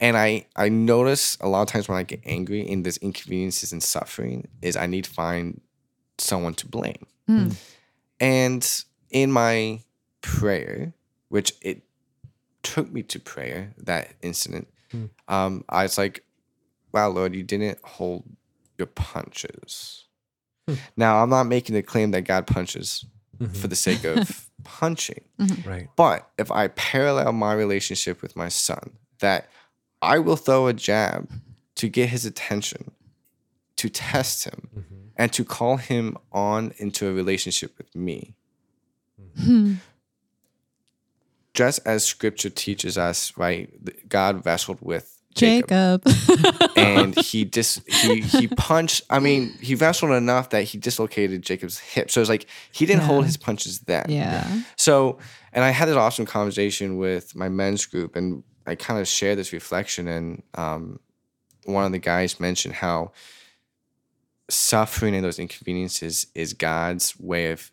[0.00, 3.72] And I I notice a lot of times when I get angry in this inconveniences
[3.72, 5.60] and suffering is I need to find
[6.18, 7.06] someone to blame.
[7.28, 7.56] Mm.
[8.18, 9.80] And in my
[10.22, 10.92] prayer,
[11.28, 11.82] which it
[12.62, 15.06] took me to prayer, that incident, hmm.
[15.28, 16.24] um, I was like,
[16.92, 18.24] wow, Lord, you didn't hold
[18.78, 20.04] your punches.
[20.68, 20.74] Hmm.
[20.96, 23.04] Now, I'm not making the claim that God punches
[23.38, 23.52] mm-hmm.
[23.54, 25.22] for the sake of punching.
[25.38, 25.68] Mm-hmm.
[25.68, 25.88] Right.
[25.96, 29.48] But if I parallel my relationship with my son, that
[30.02, 31.30] I will throw a jab
[31.76, 32.90] to get his attention,
[33.76, 34.94] to test him, mm-hmm.
[35.16, 38.34] and to call him on into a relationship with me.
[39.38, 39.74] Hmm.
[41.54, 43.68] Just as scripture teaches us, right?
[44.08, 46.70] God wrestled with Jacob, Jacob.
[46.76, 49.02] and he just he he punched.
[49.10, 52.10] I mean, he wrestled enough that he dislocated Jacob's hip.
[52.10, 54.06] So it's like he didn't hold his punches then.
[54.08, 54.62] yeah.
[54.76, 55.18] So,
[55.52, 59.38] and I had this awesome conversation with my men's group, and I kind of shared
[59.38, 60.08] this reflection.
[60.08, 61.00] And um,
[61.64, 63.12] one of the guys mentioned how
[64.48, 67.70] suffering and those inconveniences is God's way of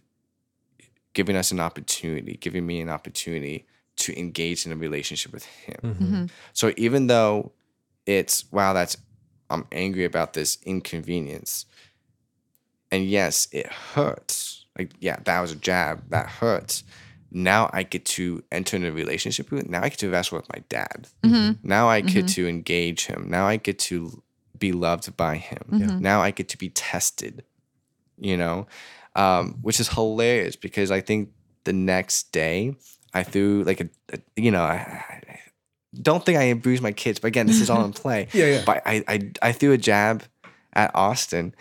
[1.17, 3.65] giving us an opportunity, giving me an opportunity
[3.95, 5.79] to engage in a relationship with Him.
[5.81, 6.03] Mm-hmm.
[6.03, 6.25] mm-hmm.
[6.53, 7.53] So even though
[8.05, 8.97] it's wow, that's
[9.49, 11.65] I'm angry about this inconvenience,
[12.91, 14.67] and yes, it hurts.
[14.77, 16.83] Like yeah, that was a jab that hurts.
[17.31, 19.67] Now I get to enter in a relationship with.
[19.67, 21.07] Now I get to wrestle with my dad.
[21.23, 21.35] Mm-hmm.
[21.35, 21.67] Mm-hmm.
[21.67, 23.27] Now I get to engage him.
[23.27, 24.21] Now I get to
[24.55, 25.99] be loved by him.
[25.99, 27.43] Now I get to be tested.
[28.19, 28.67] You know,
[29.17, 31.31] um, which is hilarious because I think
[31.65, 32.75] the next day
[33.13, 35.39] I threw like a, a you know, I, I
[35.99, 38.27] don't think I abused my kids, but again, this is all in play.
[38.31, 38.63] Yeah, yeah.
[38.65, 40.23] But I, I, I threw a jab
[40.73, 41.55] at Austin,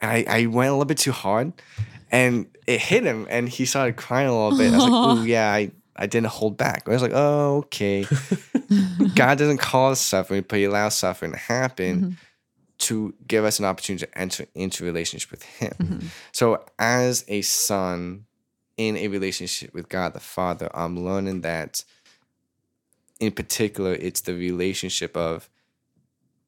[0.00, 1.54] and I, I went a little bit too hard,
[2.12, 4.72] and it hit him, and he started crying a little bit.
[4.72, 8.04] I was like, "Ooh, yeah, I, I didn't hold back." I was like, "Oh, okay."
[9.14, 12.18] God doesn't cause suffering, but He allows suffering to happen
[12.88, 15.74] to give us an opportunity to enter into relationship with Him.
[15.78, 16.06] Mm-hmm.
[16.32, 18.24] So, as a son
[18.76, 21.84] in a relationship with God the Father, I'm learning that
[23.20, 25.48] in particular, it's the relationship of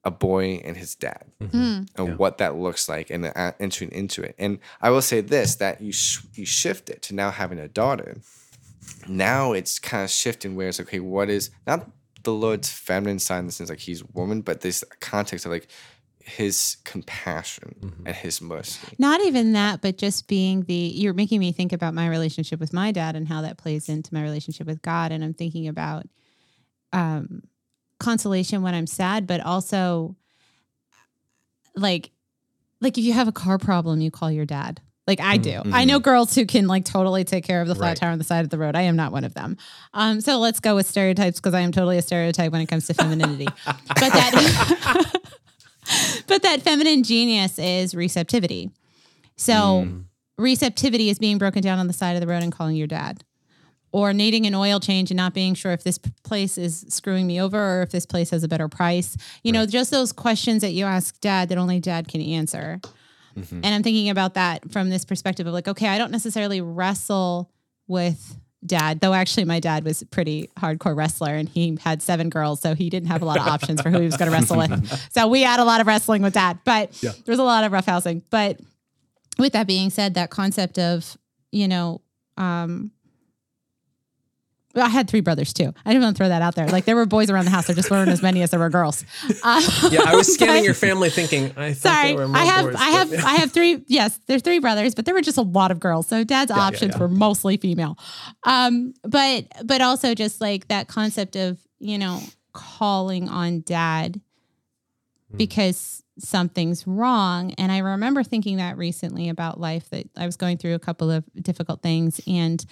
[0.03, 1.57] a boy and his dad mm-hmm.
[1.57, 1.88] mm.
[1.97, 2.14] and Yeah.
[2.14, 4.34] what that looks like and uh, entering into it.
[4.38, 7.68] And I will say this that you, sh- you shift it to now having a
[7.68, 8.16] daughter.
[9.07, 11.91] now it's kind of shifting where it's okay, what is not
[12.22, 15.68] the Lord's feminine side in the sense like he's woman, but this context of like
[16.23, 18.07] his compassion Mm-hmm.
[18.07, 18.95] and his mercy.
[18.99, 22.73] Not even that, but just being the, you're making me think about my relationship with
[22.73, 25.12] my dad and how that plays into my relationship with God.
[25.12, 26.07] And I'm thinking about
[26.93, 27.43] um,
[27.99, 30.16] consolation when I'm sad, but also
[31.75, 32.11] like,
[32.81, 34.81] like if you have a car problem, you call your dad.
[35.07, 35.62] Like I do.
[35.73, 37.97] I know girls who can like totally take care of the flat Right.
[37.97, 38.77] tire on the side of the road.
[38.77, 39.57] I am not one of them.
[39.93, 42.87] Um, so let's go with stereotypes because I am totally a stereotype when it comes
[42.87, 43.47] to femininity.
[43.66, 45.11] but that
[46.26, 48.70] but that feminine genius is receptivity.
[49.36, 50.05] So mm.
[50.38, 53.24] receptivity is being broken down on the side of the road and calling your dad.
[53.93, 57.41] Or needing an oil change and not being sure if this place is screwing me
[57.41, 59.16] over or if this place has a better price.
[59.43, 62.80] You know, just those questions that you ask dad that only dad can answer.
[63.36, 63.61] Mm-hmm.
[63.64, 67.51] And I'm thinking about that from this perspective of like, okay, I don't necessarily wrestle
[67.88, 72.29] with dad, though actually my dad was a pretty hardcore wrestler and he had seven
[72.29, 72.61] girls.
[72.61, 74.59] So he didn't have a lot of options for who he was going to wrestle
[74.59, 74.71] with.
[75.13, 77.73] So we had a lot of wrestling with dad, but there was a lot of
[77.73, 78.23] roughhousing.
[78.31, 78.61] But
[79.39, 81.17] with that being said, that concept of,
[81.53, 82.01] you know,
[82.37, 82.91] um,
[84.77, 85.73] I had three brothers too.
[85.85, 86.68] I didn't want to throw that out there.
[86.68, 87.66] Like there were boys around the house.
[87.66, 89.05] There just weren't as many as there were girls.
[89.43, 89.61] Uh,
[89.91, 92.64] Yeah, I was scanning but- your family thinking, I Sorry, there were more I have,
[92.66, 93.27] boys, I have, yeah.
[93.27, 93.83] I have three.
[93.89, 96.07] Yes, there's three brothers, but there were just a lot of girls.
[96.07, 97.01] So dad's yeah, options yeah.
[97.01, 97.99] were mostly female.
[98.45, 102.21] Um, but but also just like that concept of you know
[102.53, 104.21] calling on dad
[105.31, 105.37] Hmm.
[105.37, 107.53] because something's wrong.
[107.59, 111.11] And I remember thinking that recently about life that I was going through a couple
[111.11, 112.64] of difficult things and.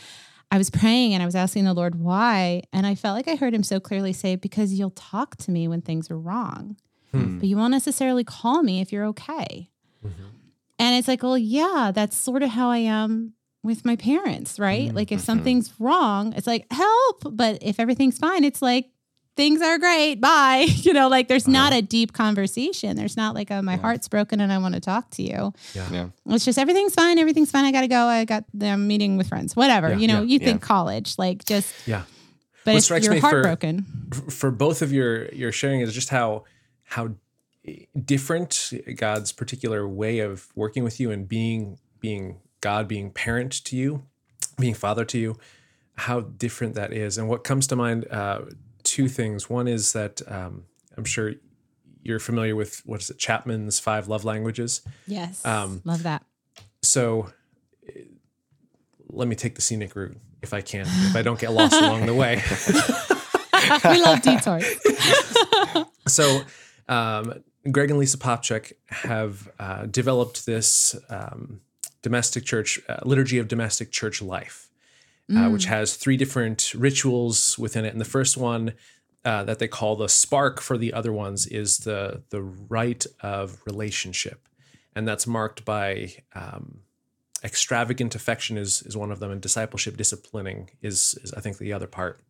[0.51, 2.63] I was praying and I was asking the Lord why.
[2.73, 5.69] And I felt like I heard him so clearly say, Because you'll talk to me
[5.69, 6.77] when things are wrong
[7.13, 7.39] Hmm.
[7.39, 9.71] but you won't necessarily call me if you're okay.
[10.05, 10.25] Mm-hmm.
[10.79, 13.33] And it's like, well, yeah, that's sort of how I am
[13.63, 14.89] with my parents, right?
[14.89, 14.97] Mm-hmm.
[14.97, 17.23] Like if something's wrong, it's like, help.
[17.33, 18.91] But if everything's fine, it's like,
[19.39, 20.17] things are great.
[20.21, 20.67] Bye.
[20.87, 21.79] You know, like there's not Uh-huh.
[21.79, 22.97] a deep conversation.
[22.97, 25.53] There's not like a my heart's broken and I want to talk to you.
[25.75, 26.09] Yeah.
[26.27, 27.19] It's just everything's fine.
[27.19, 27.65] Everything's fine.
[27.65, 28.03] I got to go.
[28.07, 29.91] I got the meeting with friends, whatever.
[29.91, 30.47] Yeah, you know, yeah, you yeah.
[30.47, 32.03] think college, like just, yeah.
[32.65, 33.87] but What if strikes you're me for- heartbroken.
[34.31, 36.45] for both of your your sharing is just how
[36.95, 37.11] how
[38.05, 43.77] different God's particular way of working with you and being being God being parent to
[43.77, 44.03] you,
[44.59, 45.37] being father to you,
[45.97, 47.19] how different that is.
[47.19, 48.41] And what comes to mind, uh,
[48.89, 49.49] two things.
[49.51, 50.65] One is that um,
[50.97, 51.35] I'm sure
[52.03, 54.81] you're familiar with what is it, Chapman's five love languages.
[55.07, 55.45] Yes.
[55.45, 56.25] Um, Love that.
[56.83, 57.31] So
[57.87, 58.03] eh,
[59.09, 62.07] let me take the scenic route if I can, if I don't get lost along
[62.07, 62.43] the way.
[63.85, 64.65] we love detours.
[66.09, 66.41] So,
[66.89, 71.61] um, Greg and Lisa Popcak have uh, developed this um,
[72.01, 74.68] domestic church uh, liturgy of domestic church life,
[75.37, 77.93] uh, which has three different rituals within it.
[77.93, 78.73] And the first one
[79.25, 83.61] uh, that they call the spark for the other ones is the the rite of
[83.67, 84.49] relationship,
[84.95, 86.81] and that's marked by um,
[87.45, 91.73] extravagant affection is is one of them, and discipleship disciplining is is I think the
[91.73, 92.21] other part.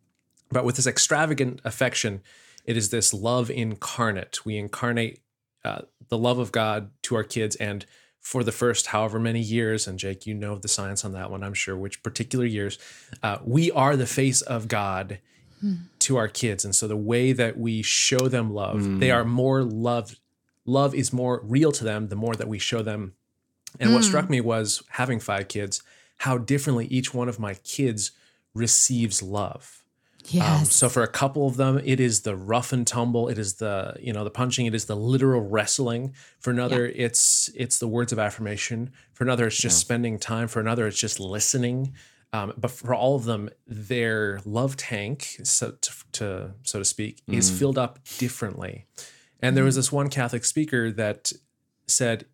[0.51, 2.21] But with this extravagant affection,
[2.65, 4.45] it is this love incarnate.
[4.45, 5.21] We incarnate
[5.63, 7.85] uh, the love of God to our kids, and
[8.21, 11.43] for the first however many years, and Jake, you know the science on that one,
[11.43, 12.77] I'm sure, which particular years,
[13.23, 15.19] uh, we are the face of God
[15.61, 15.73] hmm.
[15.99, 16.65] to our kids.
[16.65, 19.15] And so the way that we show them love, they hmm.
[19.15, 20.19] are more loved.
[20.65, 23.13] Love is more real to them the more that we show them.
[23.79, 24.31] And what struck hmm.
[24.31, 25.81] me was having five kids,
[26.19, 28.11] how differently each one of my kids
[28.53, 29.78] receives love.
[30.27, 30.59] Yes.
[30.59, 33.29] Um, so for a couple of them, it is the rough and tumble.
[33.29, 34.65] It is the you know the punching.
[34.65, 36.13] It is the literal wrestling.
[36.39, 38.91] For another, it's it's the words of affirmation.
[39.13, 40.47] For another, it's just spending time.
[40.47, 41.93] For another, it's just listening.
[42.31, 47.23] Um, but for all of them, their love tank, so to, to so to speak,
[47.27, 48.85] is filled up differently.
[49.41, 51.31] And there was this one Catholic speaker that
[51.87, 52.25] said,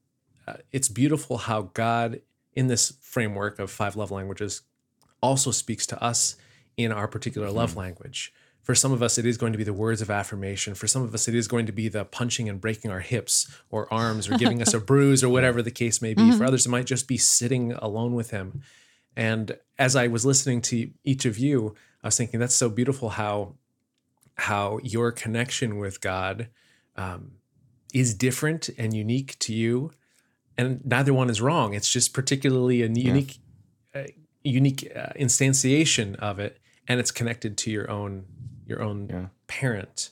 [0.48, 2.22] uh, "It's beautiful how God,
[2.54, 4.64] in this framework of five love languages,
[5.22, 6.36] also speaks to us
[6.78, 8.34] in our particular love language.
[8.62, 10.74] For some of us, it is going to be the words of affirmation.
[10.74, 13.48] For some of us, it is going to be the punching and breaking our hips
[13.70, 16.32] or arms or giving us a bruise or whatever the case may be.
[16.32, 18.64] For others, it might just be sitting alone with Him.
[19.16, 23.10] And as I was listening to each of you, I was thinking that's so beautiful
[23.10, 23.56] how
[24.38, 26.50] how your connection with God
[26.98, 27.34] um,
[27.94, 29.92] is different and unique to you,
[30.58, 31.74] and neither one is wrong.
[31.74, 33.38] It's just particularly a unique
[33.94, 34.04] uh,
[34.44, 38.26] unique uh, instantiation of it, and it's connected to your own
[38.68, 39.28] your own Yeah.
[39.48, 40.10] parent.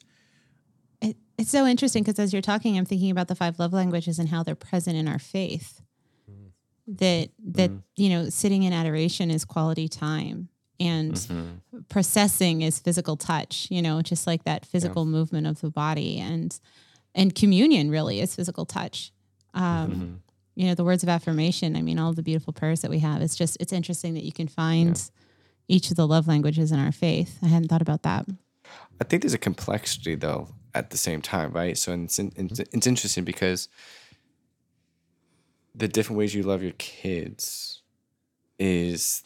[1.01, 4.19] It, it's so interesting because as you're talking, I'm thinking about the five love languages
[4.19, 5.81] and how they're present in our faith.
[6.87, 10.49] That that you know, sitting in adoration is quality time.
[10.79, 11.79] and Mm-hmm.
[11.89, 16.59] processing is physical touch you know just like that physical movement of the body and
[17.15, 19.11] and communion really is physical touch
[19.53, 20.13] um Mm-hmm.
[20.55, 23.21] you know the words of affirmation i mean all the beautiful prayers that we have
[23.21, 24.95] it's just it's interesting that you can find
[25.67, 28.25] each of the love languages in our faith i hadn't thought about that
[29.01, 31.77] I think there's a complexity though at the same time, right?
[31.77, 32.61] So it's it's, mm-hmm.
[32.71, 33.69] it's interesting because
[35.75, 37.81] the different ways you love your kids
[38.59, 39.23] is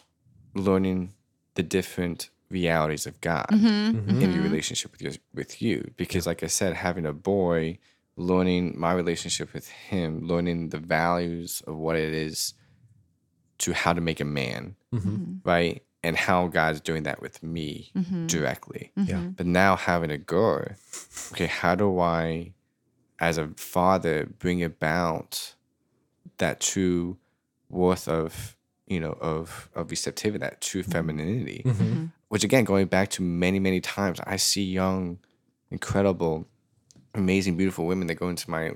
[0.55, 1.13] learning
[1.55, 3.67] the different realities of God Mm-hmm.
[3.67, 4.09] mm-hmm.
[4.09, 4.43] in your mm-hmm.
[4.43, 5.91] relationship with your, with you.
[5.97, 7.79] Because, like I said, having a boy,
[8.15, 12.53] learning my relationship with him, learning the values of what it is
[13.59, 14.75] to how to make a man,
[15.43, 15.83] right?
[16.07, 18.27] And how God's doing that with me mm-hmm.
[18.27, 18.91] directly.
[18.97, 19.09] Mm-hmm.
[19.09, 19.23] Yeah.
[19.35, 20.69] But now having a girl,
[21.33, 22.53] okay, how do I,
[23.19, 25.53] as a father, bring about
[26.37, 27.17] that true
[27.67, 28.55] worth of,
[28.87, 30.91] you know, of of receptivity, that true mm-hmm.
[30.91, 31.65] femininity?
[32.29, 35.19] Which again, going back to many, many times, I see young,
[35.71, 36.47] incredible,
[37.13, 38.71] amazing, beautiful women that go into my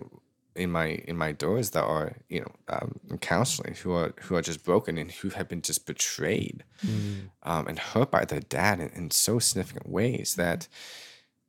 [0.55, 4.41] in my in my doors that are you know um, counseling who are who are
[4.41, 6.63] just broken and who have been just betrayed
[7.43, 10.67] um, and hurt by their dad in, in so significant ways that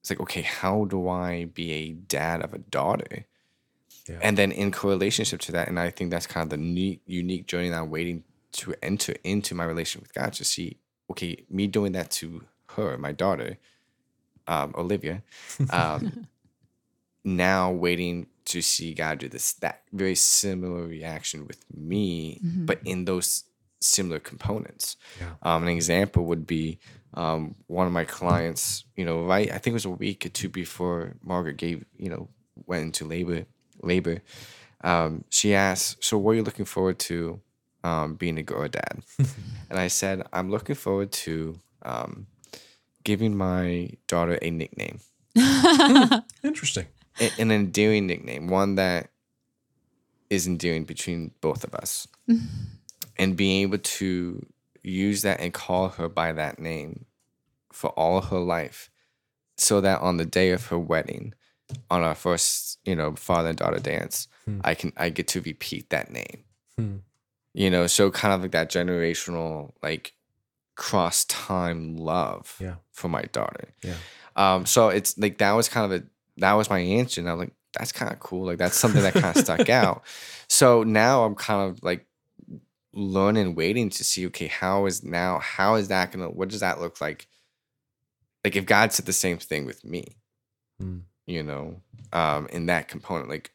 [0.01, 3.27] it's like okay how do i be a dad of a daughter
[4.09, 4.19] Yeah.
[4.23, 7.47] and then in correlationship to that and i think that's kind of the neat unique
[7.47, 10.77] journey that i'm waiting to enter into my relationship with god to see
[11.11, 12.45] okay me doing that to
[12.77, 13.59] her my daughter
[14.49, 15.23] um, olivia
[15.71, 16.27] um,
[17.25, 23.05] now waiting to see God do this that very similar reaction with me, but in
[23.05, 23.45] those
[23.81, 24.97] similar components.
[25.21, 25.35] Yeah.
[25.43, 26.79] Um, an example would be
[27.15, 30.31] um, one of my clients, you know, right, I think it was a week or
[30.31, 32.29] two before Margaret gave, you know,
[32.67, 33.45] went into labor,
[33.83, 34.23] labor.
[34.83, 37.41] Um, she asked, "So, what are you looking forward to
[37.85, 39.03] um, being a girl dad?"
[39.71, 42.27] and I said, "I'm looking forward to um,
[43.05, 45.01] giving my daughter a nickname."
[46.43, 46.87] Interesting.
[47.21, 49.11] An endearing nickname, one that
[50.31, 52.09] is endearing between both of us.
[53.19, 54.45] and being able to
[54.83, 57.05] use that and call her by that name
[57.73, 58.91] for all her life
[59.57, 61.35] so that on the day of her wedding
[61.91, 64.29] on our first you know father and daughter dance
[64.65, 66.45] i can i get to repeat that name
[66.77, 66.97] Hmm.
[67.55, 70.15] you know so kind of like that generational like
[70.75, 72.77] cross time love Yeah.
[72.93, 73.95] for my daughter Yeah.
[74.37, 76.05] um, so it's like that was kind of a
[76.39, 78.47] that was my answer, and I'm like, that's kind of cool.
[78.47, 80.03] Like that's something that kind of stuck out.
[80.49, 82.07] So now I'm kind of like
[82.93, 86.81] learning, waiting to see, okay, how is now how is that gonna what does that
[86.81, 87.27] look like?
[88.45, 90.17] Like if God said the same thing with me,
[90.81, 91.01] Hmm.
[91.27, 91.81] you know,
[92.13, 93.53] um, in that component, like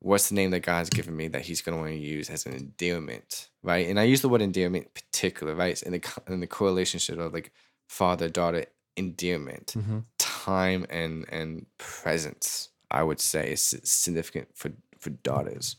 [0.00, 2.52] what's the name that God's given me that He's gonna want to use as an
[2.54, 3.88] endearment, right?
[3.88, 5.80] And I use the word endearment in particular, right?
[5.82, 7.52] In the in the correlationship of like
[7.88, 8.66] father daughter
[8.96, 10.04] endearment Mhm.
[10.48, 15.76] Time and and presence i would say is significant for for daughters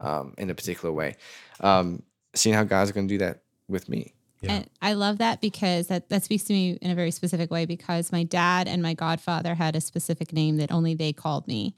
[0.00, 1.16] um in a particular way
[1.60, 2.02] um
[2.34, 4.52] seeing how god's going to do that with me Yeah.
[4.52, 7.66] And I love that because that, that speaks to me in a very specific way
[7.66, 11.74] because my dad and my godfather had a specific name that only they called me.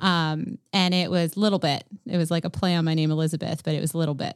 [0.00, 1.84] Um, and it was Little Bit.
[2.06, 4.34] It was like a play on my name, Elizabeth, but it was Little Bit.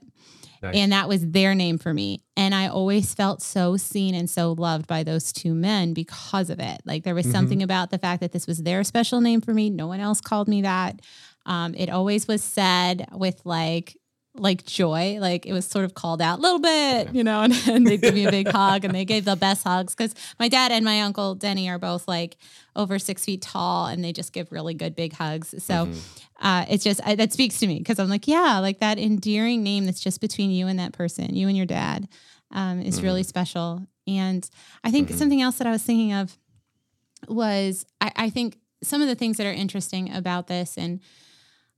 [0.64, 0.76] Nice.
[0.76, 2.22] And that was their name for me.
[2.36, 6.58] And I always felt so seen and so loved by those two men because of
[6.58, 6.80] it.
[6.86, 9.68] Like there was something about the fact that this was their special name for me.
[9.68, 11.00] No one else called me that.
[11.44, 13.96] Um, it always was said with like,
[14.36, 17.52] like joy, like it was sort of called out a little bit, you know, and,
[17.68, 20.48] and they'd give me a big hug and they gave the best hugs because my
[20.48, 22.36] dad and my uncle Denny are both like
[22.74, 25.54] over six feet tall and they just give really good big hugs.
[25.62, 25.88] So
[26.40, 29.62] uh, it's just, I, that speaks to me because I'm like, yeah, like that endearing
[29.62, 32.08] name that's just between you and that person, you and your dad,
[32.50, 33.86] um, is really special.
[34.06, 34.48] And
[34.82, 36.36] I think something else that I was thinking of
[37.28, 41.00] was I, I think some of the things that are interesting about this and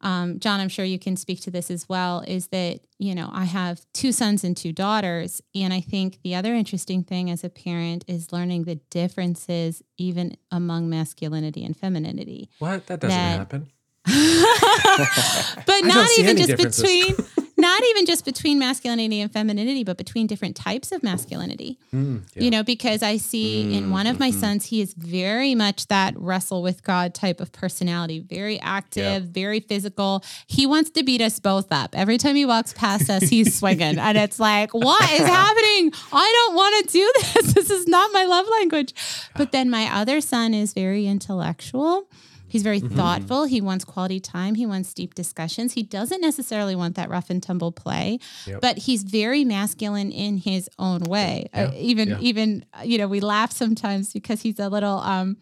[0.01, 3.31] um, John, I'm sure you can speak to this as well, is that, you know,
[3.33, 5.41] I have two sons and two daughters.
[5.55, 10.37] And I think the other interesting thing as a parent is learning the differences even
[10.51, 12.51] among masculinity and femininity.
[12.59, 12.87] What?
[12.87, 13.73] That doesn't that- happen.
[15.67, 17.17] but don't even just between
[17.57, 21.79] not even just between masculinity and femininity but between different types of masculinity.
[21.95, 22.43] Mm, yeah.
[22.43, 26.15] you know because i see in one of my sons he is very much that
[26.17, 30.25] wrestle with god type of personality very active very physical.
[30.47, 31.95] He wants to beat us both up.
[31.95, 35.93] Every time he walks past us he's swinging and it's like what is happening?
[36.13, 37.55] I don't want to do this.
[37.57, 38.95] This is not my love language.
[39.35, 42.09] But then my other son is very intellectual
[42.49, 43.45] He's very thoughtful.
[43.45, 44.55] He wants quality time.
[44.55, 45.73] He wants deep discussions.
[45.75, 48.61] He doesn't necessarily want that rough and tumble play, Yep.
[48.61, 51.49] but he's very masculine in his own way.
[51.53, 52.19] Uh, even Yeah.
[52.21, 55.37] even uh, you know we laugh sometimes because he's a little um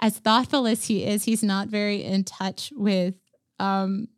[0.00, 3.14] as thoughtful as he is, he's not very in touch with
[3.58, 4.08] um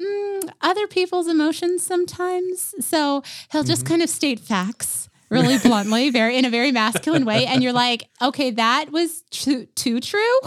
[0.00, 2.74] mm, other people's emotions sometimes.
[2.80, 7.46] So he'll just kind of state facts really bluntly, very in a very masculine way,
[7.46, 10.38] and you're like, okay, that was too, too true.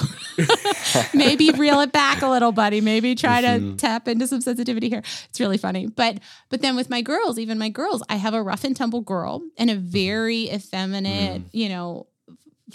[1.14, 2.82] Maybe reel it back a little, buddy.
[2.82, 3.76] Maybe try to mm-hmm.
[3.76, 5.04] tap into some sensitivity here.
[5.30, 6.20] It's really funny, but
[6.50, 9.42] but then with my girls, even my girls, I have a rough and tumble girl
[9.58, 9.86] and a mm-hmm.
[9.86, 11.50] very effeminate, mm.
[11.52, 12.08] you know,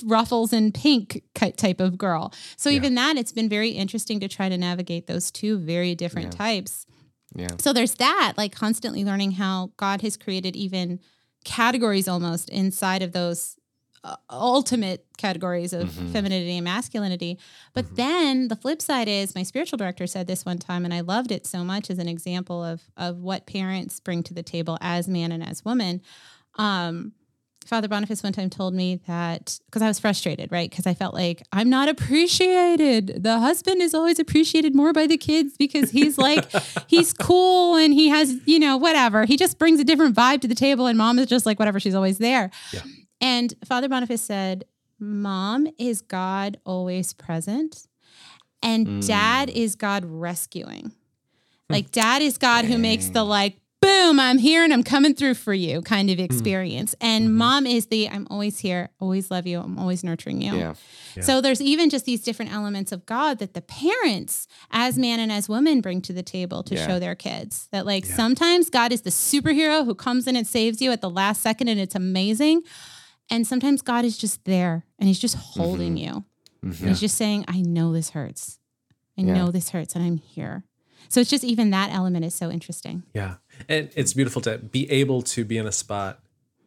[0.04, 2.32] ruffles and pink type of girl.
[2.56, 6.32] So even that, it's been very interesting to try to navigate those two very different
[6.32, 6.86] types.
[7.34, 7.48] Yeah.
[7.58, 11.00] So there's that, like constantly learning how God has created even
[11.44, 13.56] categories almost inside of those
[14.02, 17.38] uh, ultimate categories of femininity and masculinity.
[17.74, 21.00] But then the flip side is my spiritual director said this one time, and I
[21.00, 24.78] loved it so much as an example of of what parents bring to the table
[24.80, 26.00] as man and as woman.
[26.56, 27.12] Um,
[27.66, 30.68] Father Boniface one time told me that because I was frustrated, right?
[30.68, 33.22] Because I felt like I'm not appreciated.
[33.22, 36.50] The husband is always appreciated more by the kids because he's like,
[36.88, 39.24] he's cool and he has, you know, whatever.
[39.24, 41.78] He just brings a different vibe to the table, and mom is just like, whatever,
[41.78, 42.50] she's always there.
[42.72, 42.80] Yeah.
[43.20, 44.64] And Father Boniface said,
[44.98, 47.86] Mom is God always present,
[48.62, 49.54] and dad mm.
[49.54, 50.82] is God rescuing.
[50.82, 50.92] Hmm.
[51.72, 55.34] Like dad is God who makes the like, boom, I'm here and I'm coming through
[55.34, 56.24] for you kind of hmm.
[56.24, 56.94] experience.
[57.00, 57.36] And mm-hmm.
[57.36, 60.54] mom is the I'm always here, always love you, I'm always nurturing you.
[60.54, 60.74] Yeah.
[61.16, 61.22] Yeah.
[61.22, 65.32] So there's even just these different elements of God that the parents, as man and
[65.32, 66.86] as woman, bring to the table to Yeah.
[66.86, 70.80] show their kids that like sometimes God is the superhero who comes in and saves
[70.82, 72.62] you at the last second and it's amazing.
[73.30, 75.60] And sometimes God is just there and he's just mm-hmm.
[75.60, 76.24] holding you.
[76.62, 78.58] And he's just saying, I know this hurts.
[79.16, 79.34] I Yeah.
[79.34, 80.64] know this hurts and I'm here.
[81.08, 83.02] So it's just even that element is so interesting.
[83.14, 83.36] Yeah.
[83.68, 86.20] And it's beautiful to be able to be in a spot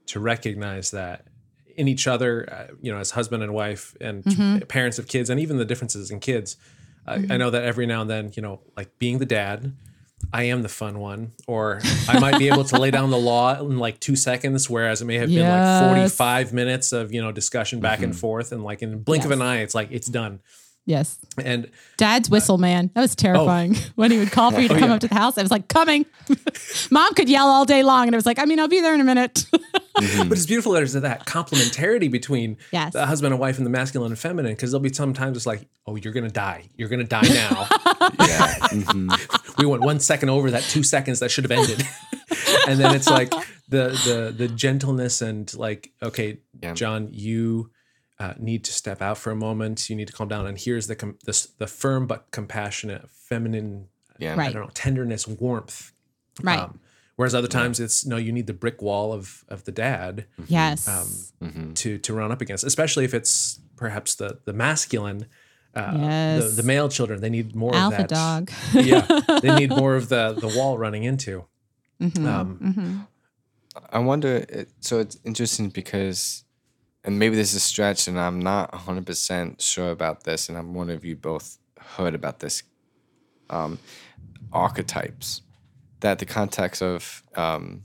[0.08, 1.28] to recognize that
[1.76, 4.60] in each other, uh, you know, as husband and wife and mm-hmm.
[4.68, 6.58] parents of kids, and even the differences in kids.
[7.06, 7.38] I I mm-hmm.
[7.38, 9.74] know that every now and then, you know, like being the dad,
[10.32, 13.60] I am the fun one, or I might be able to lay down the law
[13.60, 17.32] in like two seconds, whereas it may have been like 45 minutes of, you know,
[17.32, 18.20] discussion back and mm-hmm.
[18.20, 18.52] forth.
[18.52, 20.39] And like in the blink of an eye, it's like, it's done.
[20.86, 21.18] Yes.
[21.42, 22.92] And Dad's whistle, man.
[22.94, 23.76] That was terrifying.
[23.96, 25.70] when he would call for you to come up to the house, I was like,
[25.70, 26.06] coming.
[26.92, 28.08] Mom could yell all day long.
[28.08, 29.46] And it was like, I mean, I'll be there in a minute.
[29.96, 32.94] But it's beautiful that there's that complementarity between Yes.
[32.94, 35.68] the husband and wife and the masculine and feminine because there'll be sometimes it's like,
[35.86, 36.68] oh, you're gonna die.
[36.76, 37.68] You're gonna die now.
[38.20, 38.56] Yeah.
[38.72, 39.58] Mhm.
[39.60, 41.86] we went one second over that two seconds that should have ended.
[42.68, 43.30] and then it's like
[43.70, 46.74] the the the gentleness and like, okay, Yeah.
[46.74, 47.70] John, you
[48.20, 49.89] uh, need to step out for a moment.
[49.89, 50.45] You need to calm down.
[50.47, 53.88] And here's the com- the, the firm but compassionate, feminine,
[54.20, 54.36] Yeah.
[54.39, 55.91] I don't know, tenderness, warmth.
[56.41, 56.59] right.
[56.59, 56.80] Um,
[57.16, 60.88] whereas other times it's no, you need the brick wall of of the dad yes.
[61.41, 61.76] Mhm.
[61.76, 65.26] to to run up against, especially if it's perhaps the the masculine,
[65.76, 66.43] uh, Yes.
[66.55, 67.20] the, the male children.
[67.22, 68.09] They need more Alpha of that.
[68.09, 68.51] dog.
[68.74, 69.05] yeah,
[69.41, 71.45] they need more of the the wall running into.
[72.01, 72.26] Mhm.
[72.26, 73.07] Um, Mhm.
[73.91, 74.66] I wonder.
[74.82, 76.43] So it's interesting because,
[77.04, 80.58] and maybe this is a stretch, and I'm not 100 percent sure about this, and
[80.58, 82.64] I'm wondering if you both heard about this.
[83.49, 83.80] Um,
[84.51, 85.41] archetypes,
[85.99, 87.84] that the context of um,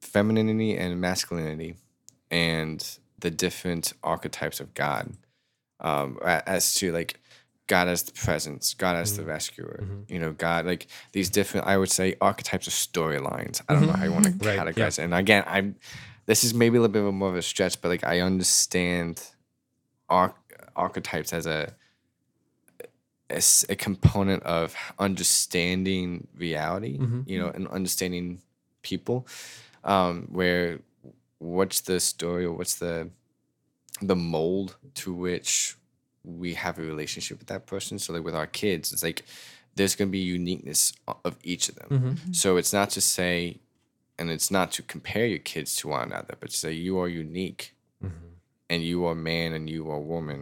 [0.00, 1.76] femininity and masculinity,
[2.30, 5.12] and the different archetypes of God,
[5.80, 7.20] um, as to like
[7.66, 11.76] God as the presence, God as the rescuer, you know, God like these different, I
[11.78, 13.62] would say, archetypes of storylines.
[13.68, 15.04] I don't know how you want to Right, categorize yeah.
[15.04, 15.06] it.
[15.06, 15.76] And again, I'm
[16.32, 19.22] this is maybe a little bit more of a stretch, but like I understand
[20.08, 20.34] arch-
[20.74, 21.74] archetypes as a
[23.30, 27.28] as a component of understanding reality, Mhm.
[27.30, 28.40] you know, and understanding
[28.82, 29.26] people.
[29.84, 30.80] Um, where
[31.38, 33.10] what's the story or what's the
[34.00, 35.76] the mold to which
[36.24, 37.98] we have a relationship with that person.
[37.98, 39.20] So like with our kids, it's like
[39.76, 40.92] there's gonna be uniqueness
[41.28, 41.88] of each of them.
[41.90, 42.34] mhm.
[42.34, 43.58] So it's not to say,
[44.22, 47.08] and it's not to compare your kids to one another, but to say you are
[47.08, 48.10] unique Mhm.
[48.70, 50.40] and you are man and you are woman.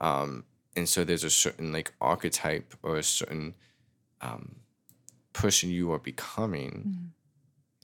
[0.00, 0.04] Mhm.
[0.06, 3.54] Um, and so there's a certain like archetype or a certain
[4.20, 4.56] um,
[5.32, 7.12] person you are becoming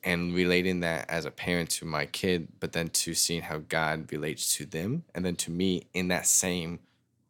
[0.02, 4.10] and relating that as a parent to my kid, but then to seeing how God
[4.10, 6.80] relates to them and then to me in that same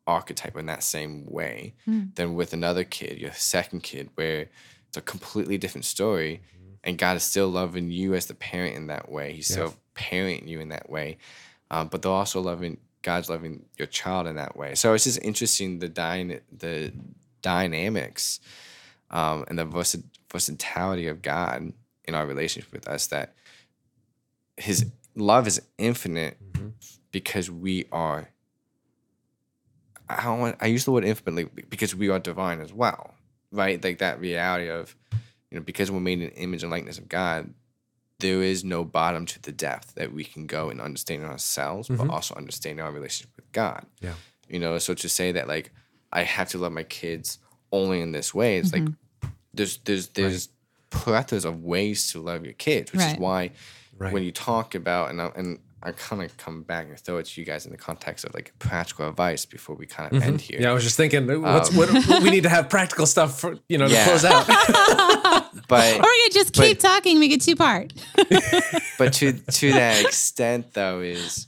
[0.06, 2.14] archetype in that same way Mm.
[2.14, 4.48] than with another kid, your second kid, where
[4.88, 6.40] it's a completely different story
[6.84, 9.32] and God is still loving you as the parent in that way.
[9.34, 9.68] He's Yeah.
[9.68, 11.18] still parenting you in that way.
[11.70, 14.74] Um, but they're also loving God's loving your child in that way.
[14.74, 16.92] So it's just interesting the dyna- the
[17.40, 18.40] dynamics
[19.10, 19.64] um, and the
[20.30, 21.72] versatility of God
[22.04, 23.06] in our relationship with us.
[23.08, 23.34] That
[24.56, 26.68] His love is infinite Mm-hmm.
[27.12, 28.28] because we are.
[30.08, 30.56] I don't want.
[30.60, 33.14] I use the word infinitely because we are divine as well,
[33.50, 33.82] right?
[33.82, 34.94] Like that reality of,
[35.52, 37.52] you know, because we're made in image and likeness of God,
[38.20, 41.98] there is no bottom to the depth that we can go in understanding ourselves, but
[41.98, 42.10] mm-hmm.
[42.10, 43.84] also understanding our relationship with God.
[44.00, 44.14] Yeah.
[44.48, 45.70] You know, so to say that like
[46.10, 47.38] I have to love my kids
[47.70, 49.28] only in this way, it's like mm-hmm.
[49.52, 50.48] there's there's there's
[50.90, 53.50] plethoras of ways to love your kids, which is why
[53.98, 54.12] Right.
[54.12, 57.26] when you talk about and I, and I kind of come back and throw it
[57.26, 60.28] to you guys in the context of like practical advice before we kind of mm-hmm.
[60.28, 60.60] end here.
[60.60, 63.58] Yeah, I was just thinking, what's what um, we need to have practical stuff for
[63.68, 64.04] you know to Yeah.
[64.04, 64.46] close out.
[65.68, 67.92] But Or we could just keep talking, make it two part.
[68.98, 71.46] but to to that extent though is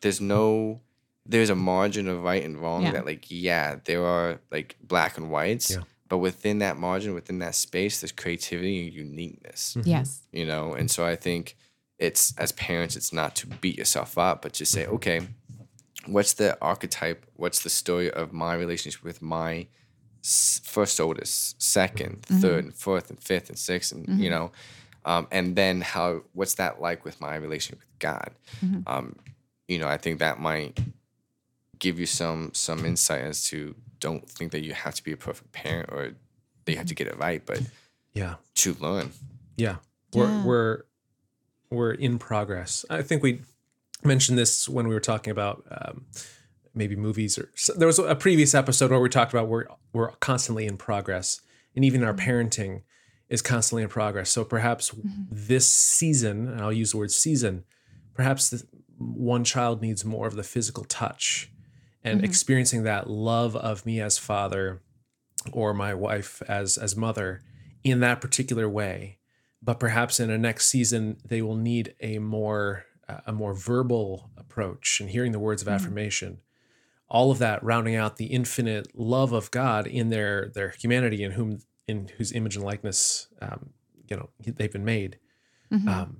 [0.00, 0.80] there's no
[1.24, 2.92] there's a margin of right and wrong Yeah.
[2.92, 5.82] that like yeah there are like black and whites Yeah.
[6.08, 10.22] but within that margin within that space there's creativity and uniqueness Yes.
[10.32, 11.56] you know and so i think
[11.98, 14.94] it's as parents it's not to beat yourself up but to say mm-hmm.
[14.94, 15.20] okay
[16.06, 19.66] what's the archetype what's the story of my relationship with my
[20.22, 22.38] first oldest 2nd mm-hmm.
[22.38, 24.30] third and fourth and fifth and sixth and you mm-hmm.
[24.30, 24.52] know
[25.04, 28.32] um, and then how what's that like with my relationship with god?
[28.88, 29.14] Um,
[29.68, 30.78] you know i think that might
[31.78, 35.16] give you some some insight as to don't think that you have to be a
[35.16, 36.12] perfect parent or
[36.64, 37.60] that you have to get it right but
[38.16, 38.34] yeah.
[38.56, 39.12] to learn.
[39.56, 39.76] Yeah.
[40.14, 40.44] We're Yeah.
[40.44, 40.82] we're
[41.70, 42.84] we're in progress.
[42.90, 43.42] I think we
[44.04, 46.06] mentioned this when we were talking about um,
[46.74, 50.10] maybe movies or so there was a previous episode where we talked about we're we're
[50.16, 51.40] constantly in progress
[51.74, 52.30] and even our mm-hmm.
[52.30, 52.82] parenting
[53.28, 54.30] is constantly in progress.
[54.30, 55.24] So perhaps mm-hmm.
[55.30, 57.64] this season, and I'll use the word season,
[58.14, 58.66] perhaps the,
[58.98, 61.50] one child needs more of the physical touch
[62.02, 62.24] and mm-hmm.
[62.24, 64.80] experiencing that love of me as father
[65.52, 67.42] or my wife as as mother
[67.84, 69.15] in that particular way
[69.66, 74.30] but perhaps in a next season they will need a more uh, a more verbal
[74.36, 76.38] approach and hearing the words of affirmation.
[77.08, 81.32] All of that rounding out the infinite love of god in their their humanity in
[81.32, 83.70] whom in whose image and likeness um,
[84.08, 85.18] you know they've been made.
[85.88, 86.18] Um,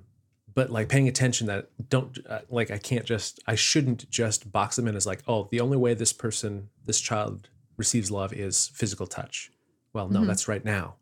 [0.53, 4.75] but like paying attention that don't uh, like i can't just i shouldn't just box
[4.75, 8.69] them in as like oh the only way this person this child receives love is
[8.73, 9.51] physical touch.
[9.93, 10.95] Well no that's right now.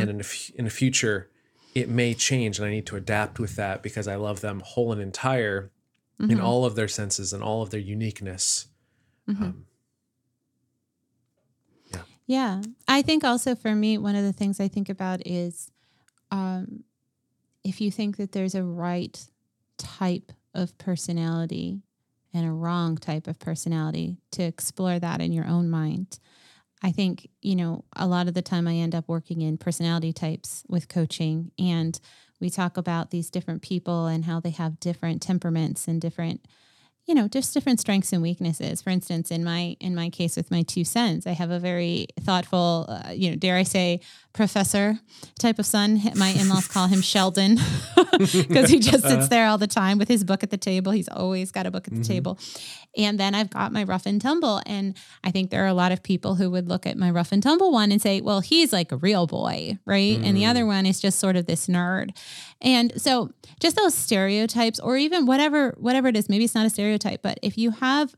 [0.00, 1.30] And in the, f- in the future
[1.74, 4.92] it may change and i need to adapt with that because i love them whole
[4.92, 5.70] and entire
[6.20, 8.68] in all of their senses and all of their uniqueness
[9.28, 9.66] um,
[12.26, 12.62] Yeah.
[12.88, 15.70] I think also for me, one of the things I think about is
[16.30, 16.84] um,
[17.64, 19.22] if you think that there's a right
[19.78, 21.82] type of personality
[22.34, 26.18] and a wrong type of personality, to explore that in your own mind.
[26.82, 30.12] I think, you know, a lot of the time I end up working in personality
[30.12, 31.98] types with coaching, and
[32.40, 36.44] we talk about these different people and how they have different temperaments and different
[37.06, 38.82] you know just different strengths and weaknesses.
[38.82, 42.06] For instance in my in my case with my two sons i have a very
[42.20, 44.00] thoughtful uh, you know dare i say
[44.32, 44.98] professor
[45.38, 46.00] type of son.
[46.16, 47.58] My in-laws call him sheldon
[48.18, 50.92] because he just sits there all the time with his book at the table.
[50.92, 52.38] He's always got a book at the table.
[52.96, 55.92] And then i've got my rough and tumble and i think there are a lot
[55.92, 58.70] of people who would look at my rough and tumble one and say well he's
[58.70, 60.18] like a real boy right?
[60.22, 62.10] And the other one is just sort of this nerd
[62.62, 63.30] and so
[63.60, 67.38] just those stereotypes or even whatever whatever it is, maybe it's not a stereotype, but
[67.42, 68.14] if you have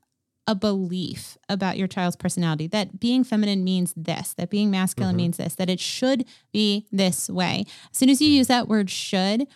[0.46, 5.16] a belief about your child's personality that being feminine means this, that being masculine mm-hmm.
[5.16, 7.64] means this, that it should be this way.
[7.90, 8.34] As soon as you mm.
[8.34, 9.46] use that word should,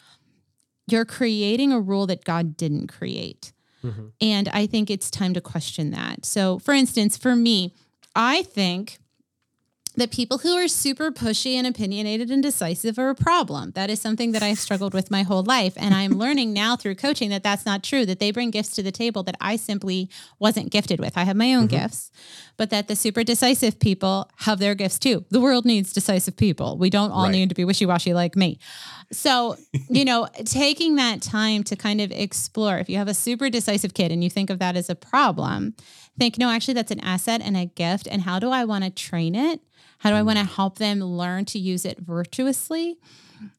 [0.91, 3.53] you're creating a rule that God didn't create.
[3.85, 4.07] Mm-hmm.
[4.23, 6.25] And I think it's time to question that.
[6.25, 7.75] So, for instance, for me,
[8.15, 8.99] I think
[9.99, 13.73] that people who are super pushy and opinionated and decisive are a problem.
[13.73, 15.75] That is something that I've struggled with my whole life.
[15.77, 18.83] And I'm learning now through coaching that that's not true, that they bring gifts to
[18.83, 20.09] the table that I simply
[20.39, 21.17] wasn't gifted with.
[21.17, 21.77] I have my own mm-hmm.
[21.83, 22.11] gifts,
[22.57, 25.25] but that the super decisive people have their gifts too.
[25.31, 26.79] The world needs decisive people.
[26.79, 27.33] We don't all Right.
[27.33, 28.59] need to be wishy washy like me.
[29.11, 29.57] So,
[29.89, 33.95] you know, taking that time to kind of explore, if you have a super decisive
[33.95, 35.75] kid and you think of that as a problem,
[36.19, 38.07] think, no, actually, that's an asset and a gift.
[38.11, 39.61] And how do I want to train it?
[39.99, 40.55] How do I want to mm.
[40.55, 42.99] help them learn to use it virtuously?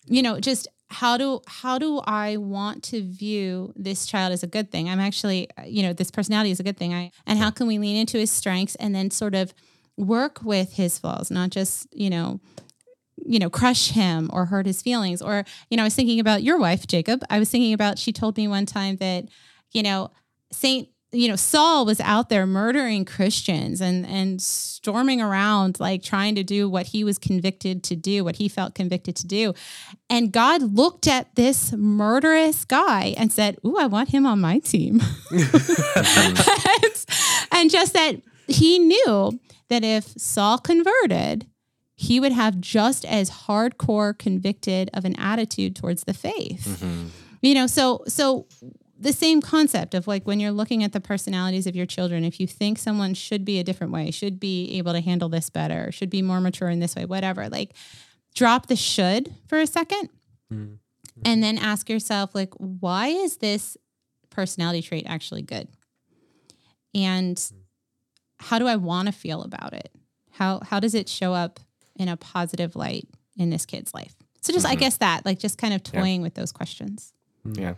[0.05, 4.47] You know, just how do how do I want to view this child as a
[4.47, 4.89] good thing?
[4.89, 6.93] I'm actually, uh, you know, this personality is a good thing.
[6.93, 9.53] I and how can we lean into his strengths and then sort of
[9.97, 12.39] work with his flaws, not just, you know,
[13.25, 15.21] you know, crush him or hurt his feelings.
[15.21, 17.23] Or, you know, I was thinking about your wife, Jacob.
[17.29, 19.25] I was thinking about, she told me one time that,
[19.71, 20.11] you know,
[20.51, 26.35] Saint you know Saul was out there murdering Christians and and storming around like trying
[26.35, 29.53] to do what he was convicted to do, what he felt convicted to do.
[30.09, 34.59] And God looked at this murderous guy and said, "Ooh, I want him on my
[34.59, 35.01] team."
[37.51, 39.39] and just that he knew
[39.69, 41.47] that if Saul converted,
[41.99, 46.65] he would have just as hardcore convicted of an attitude towards the faith.
[46.65, 47.07] Mm-hmm.
[47.41, 48.47] You know, so so
[48.97, 52.39] the same concept of like when you're looking at the personalities of your children, if
[52.39, 55.91] you think someone should be a different way, should be able to handle this better,
[55.91, 57.73] should be more mature in this way, whatever, like
[58.33, 60.07] drop the should for a second
[60.53, 60.75] mm-hmm.
[61.25, 63.75] and then ask yourself, like, why is this
[64.29, 65.67] personality trait actually good?
[66.95, 67.57] And mm-hmm.
[68.37, 69.93] how do I want to feel about it?
[70.31, 71.59] How how does it show up
[71.99, 73.07] in a positive light
[73.37, 74.15] in this kid's life?
[74.41, 77.13] So just I guess that, like just kind of toying with those questions.
[77.45, 77.75] Yeah.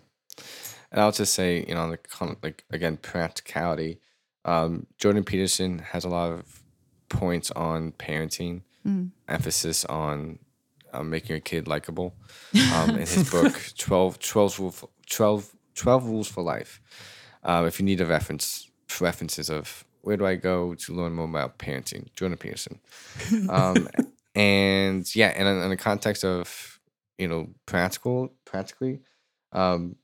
[0.91, 3.99] And I'll just say, you know, on the con- like again, practicality.
[4.45, 6.63] Um, Jordan Peterson has a lot of
[7.09, 8.61] points on parenting,
[9.27, 10.39] emphasis on
[10.93, 12.15] um, making your kid likable.
[12.73, 16.81] Um, in his book, 12, 12, rule for, 12, 12 Rules for Life.
[17.43, 18.69] Um, if you need a reference,
[18.99, 22.79] references of where do I go to learn more about parenting, Jordan Peterson.
[23.49, 23.87] Um,
[24.33, 26.79] and yeah, and in, in the context of,
[27.17, 29.01] you know, practical, practically,
[29.51, 29.97] um,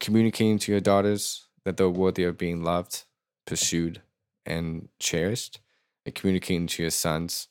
[0.00, 3.04] communicating to your daughters that they're worthy of being loved,
[3.46, 4.02] pursued,
[4.44, 5.60] and cherished,
[6.04, 7.48] and communicating to your sons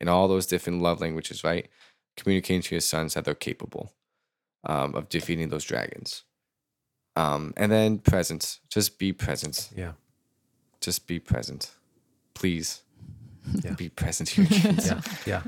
[0.00, 1.68] in all those different love languages, right?
[2.16, 3.92] Communicating to your sons that they're capable
[4.64, 6.24] um, of defeating those dragons.
[7.14, 9.70] Um, and then presence, just be present.
[9.74, 9.92] Yeah.
[10.82, 11.70] Just be present.
[12.34, 12.82] Please
[13.64, 13.72] Yeah.
[13.74, 14.86] be present to your kids.
[14.88, 15.42] yeah yeah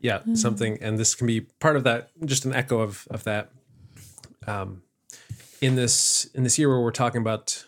[0.00, 3.50] yeah something and this can be part of that just an echo of of that
[4.46, 4.82] um
[5.60, 7.64] in this in this year where we're talking about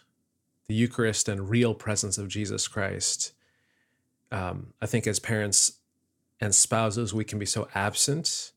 [0.69, 3.33] the eucharist and real presence of jesus christ
[4.33, 5.73] um i think as parents
[6.41, 8.53] and spouses we can be so absent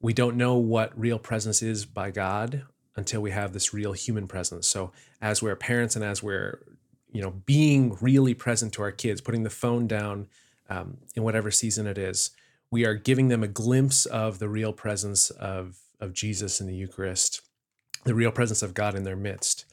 [0.00, 2.62] we don't know what real presence is by god
[2.96, 6.60] until we have this real human presence so as we're parents and as we're
[7.12, 10.26] you know being really present to our kids putting the phone down
[10.68, 12.30] um, in whatever season it is
[12.70, 16.74] we are giving them a glimpse of the real presence of of jesus in the
[16.74, 17.42] eucharist
[18.04, 19.64] the real presence of god in their midst.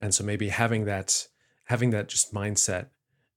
[0.00, 1.28] And so maybe having that
[1.64, 2.86] having that just mindset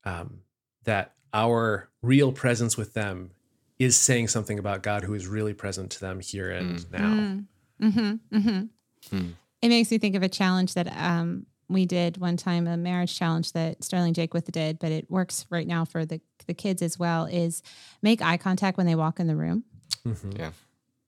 [0.03, 0.41] um,
[0.83, 3.31] that our real presence with them
[3.77, 7.43] is saying something about god who is really present to them here and now.
[7.81, 9.29] Mm-hmm, mm-hmm.
[9.61, 13.17] It makes me think of a challenge that um, we did one time, a marriage
[13.17, 16.99] challenge that Sterling Jakewith did, but it works right now for the, the kids as
[16.99, 17.61] well, is
[18.01, 19.63] make eye contact when they walk in the room.
[20.05, 20.37] Mhm.
[20.37, 20.51] Yeah.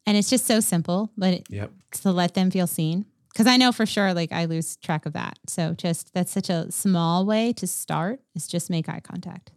[0.06, 1.72] And it's just so simple, but it, yep
[2.02, 3.06] to let them feel seen.
[3.34, 5.38] Because I know for sure, like I lose track of that.
[5.48, 9.52] So just that's such a small way to start is just make eye contact.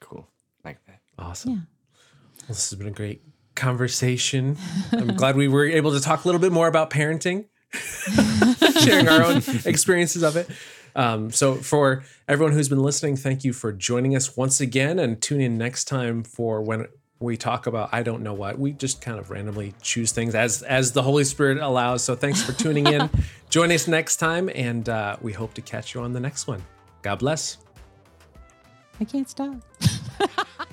[0.00, 0.26] Cool.
[0.64, 1.00] Like that.
[1.18, 1.56] awesome Yeah.
[1.56, 3.22] Well, this has been a great
[3.54, 4.56] conversation.
[4.92, 7.44] I'm glad we were able to talk a little bit more about parenting,
[8.80, 10.48] sharing our own experiences of it.
[10.96, 15.20] Um, so, for everyone who's been listening, thank you for joining us once again and
[15.20, 16.86] tune in next time for when
[17.20, 18.58] we talk about I don't know what.
[18.58, 22.02] We just kind of randomly choose things as as the Holy Spirit allows.
[22.02, 23.08] So, thanks for tuning in.
[23.50, 26.64] Join us next time, and uh, we hope to catch you on the next one.
[27.02, 27.58] God bless.
[29.00, 29.56] I can't stop.